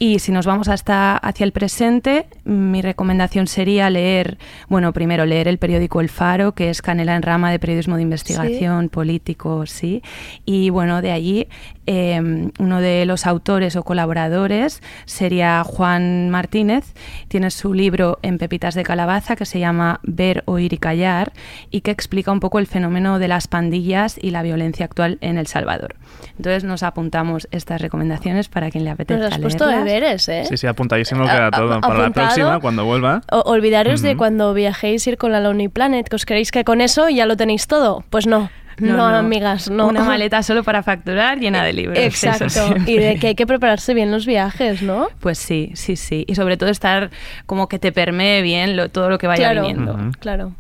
[0.01, 4.39] Y si nos vamos hasta hacia el presente, mi recomendación sería leer,
[4.69, 8.03] bueno, primero leer el periódico El Faro, que es canela en rama de periodismo de
[8.03, 10.03] investigación político, sí.
[10.45, 11.49] Y bueno, de allí
[11.91, 16.93] eh, uno de los autores o colaboradores sería Juan Martínez.
[17.29, 21.33] Tiene su libro En Pepitas de Calabaza que se llama Ver, Oír y Callar
[21.71, 25.39] y que explica un poco el fenómeno de las pandillas y la violencia actual en
[25.39, 25.97] El Salvador.
[26.37, 29.88] Entonces nos apuntamos estas recomendaciones para quien le apetezca leerlas.
[29.89, 30.45] Deberes, ¿eh?
[30.49, 31.81] Sí, sí, apuntadísimo queda todo.
[31.81, 32.13] Para la apuntado.
[32.13, 33.23] próxima, cuando vuelva.
[33.33, 34.19] O- olvidaros de Ujú.
[34.19, 37.37] cuando viajéis ir con la Lonely Planet, que os creéis que con eso ya lo
[37.37, 38.05] tenéis todo.
[38.11, 38.51] Pues no.
[38.79, 39.89] No, amigas, no.
[39.89, 41.99] Una maleta solo para facturar llena de libros.
[41.99, 42.75] Exacto.
[42.87, 45.09] Y de que hay que prepararse bien los viajes, ¿no?
[45.21, 46.25] Pues sí, sí, sí.
[46.29, 47.11] Y sobre todo estar
[47.47, 49.99] como que te permee bien lo- todo lo que vaya claro, viniendo.
[50.21, 50.53] claro.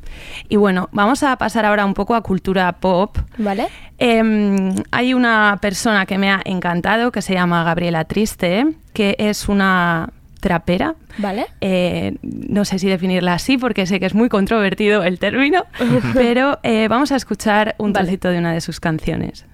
[0.49, 3.17] Y bueno, vamos a pasar ahora un poco a cultura pop.
[3.39, 3.69] ¿Vale?
[3.99, 9.49] Em, hay una persona que me ha encantado que se llama Gabriela Triste, que es
[9.49, 10.11] una
[10.41, 10.95] trapera.
[11.19, 11.47] ¿Vale?
[11.61, 15.65] Eh, no sé si definirla así porque sé que es muy controvertido el término,
[16.15, 19.45] pero eh, vamos a escuchar un trocito de una de sus canciones.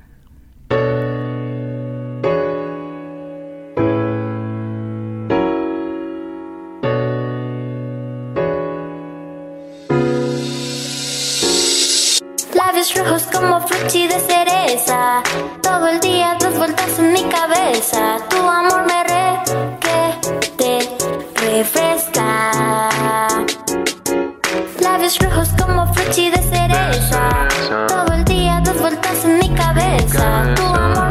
[12.55, 15.23] Labios rojos como frutti de cereza.
[15.63, 18.19] Todo el día dos vueltas en mi cabeza.
[18.31, 19.05] Tu amor me
[21.59, 22.89] refresca.
[24.81, 27.29] Labios rojos como frutti de cereza.
[27.87, 30.53] Todo el día dos vueltas en mi cabeza.
[30.57, 31.04] Tu amor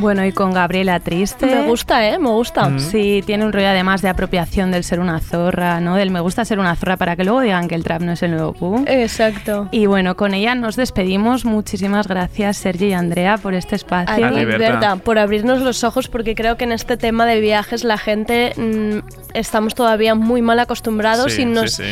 [0.00, 1.44] Bueno, y con Gabriela Triste.
[1.44, 2.18] Me gusta, ¿eh?
[2.18, 2.78] Me gusta.
[2.78, 5.94] Sí, tiene un rollo además de apropiación del ser una zorra, ¿no?
[5.94, 8.22] Del me gusta ser una zorra para que luego digan que el trap no es
[8.22, 8.88] el nuevo punk.
[8.88, 9.68] Exacto.
[9.70, 11.44] Y bueno, con ella nos despedimos.
[11.44, 14.30] Muchísimas gracias, Sergi y Andrea, por este A espacio.
[14.30, 17.98] ti, Berta, por abrirnos los ojos, porque creo que en este tema de viajes la
[17.98, 19.00] gente mm,
[19.34, 21.82] estamos todavía muy mal acostumbrados Sí, y, nos, sí,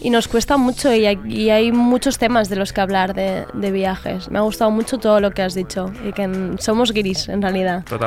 [0.00, 3.12] y y nos cuesta mucho y hay, y hay muchos temas de los que hablar
[3.12, 4.30] de, de viajes.
[4.30, 7.42] Me ha gustado mucho todo lo que has dicho y que mm, somos guiris en
[7.42, 7.55] realidad.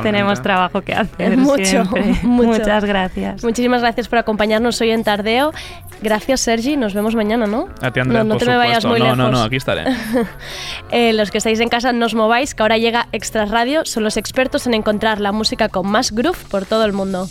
[0.04, 1.38] Tenemos trabajo que hacer.
[1.38, 1.84] Mucho.
[2.24, 3.44] Muchas gracias.
[3.44, 5.52] Muchísimas gracias por acompañarnos hoy en Tardeo.
[6.02, 6.78] Gracias, Sergi.
[6.78, 7.68] Nos vemos mañana, ¿no?
[7.82, 9.18] A ti, Andrea, no, no por te me vayas muy no, lejos.
[9.18, 9.86] no, no, aquí estaré.
[10.92, 13.86] Eh, los que estáis en casa no os mováis, que ahora llega Extra Radio.
[13.86, 17.28] Son los expertos en encontrar la música con más groove por todo el mundo.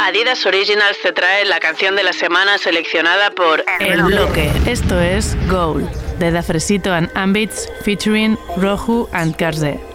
[0.00, 4.50] Adidas Originals te trae la canción de la semana seleccionada por El bloque.
[4.66, 5.88] Esto es Goal,
[6.18, 9.93] de Dafresito and Ambits, featuring Rohu and Karze.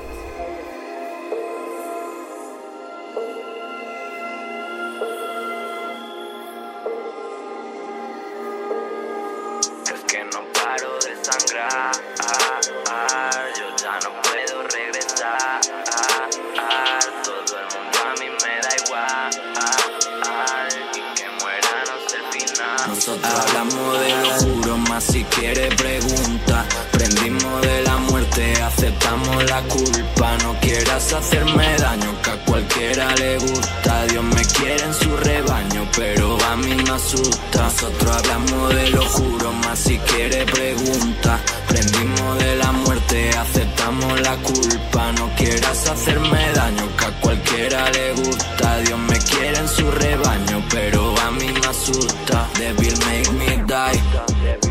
[25.40, 26.66] Quiere pregunta.
[26.92, 30.38] Prendimos de la muerte, aceptamos la culpa.
[30.44, 34.06] No quieras hacerme daño, que a cualquiera le gusta.
[34.08, 37.64] Dios me quiere en su rebaño, pero a mí me asusta.
[37.64, 41.40] Nosotros hablamos de lo juro, más si quiere pregunta.
[41.68, 45.12] Prendimos de la muerte, aceptamos la culpa.
[45.14, 48.78] No quieras hacerme daño, que a cualquiera le gusta.
[48.80, 52.48] Dios me quiere en su rebaño, pero a mí me asusta.
[52.58, 54.69] Devil make me die.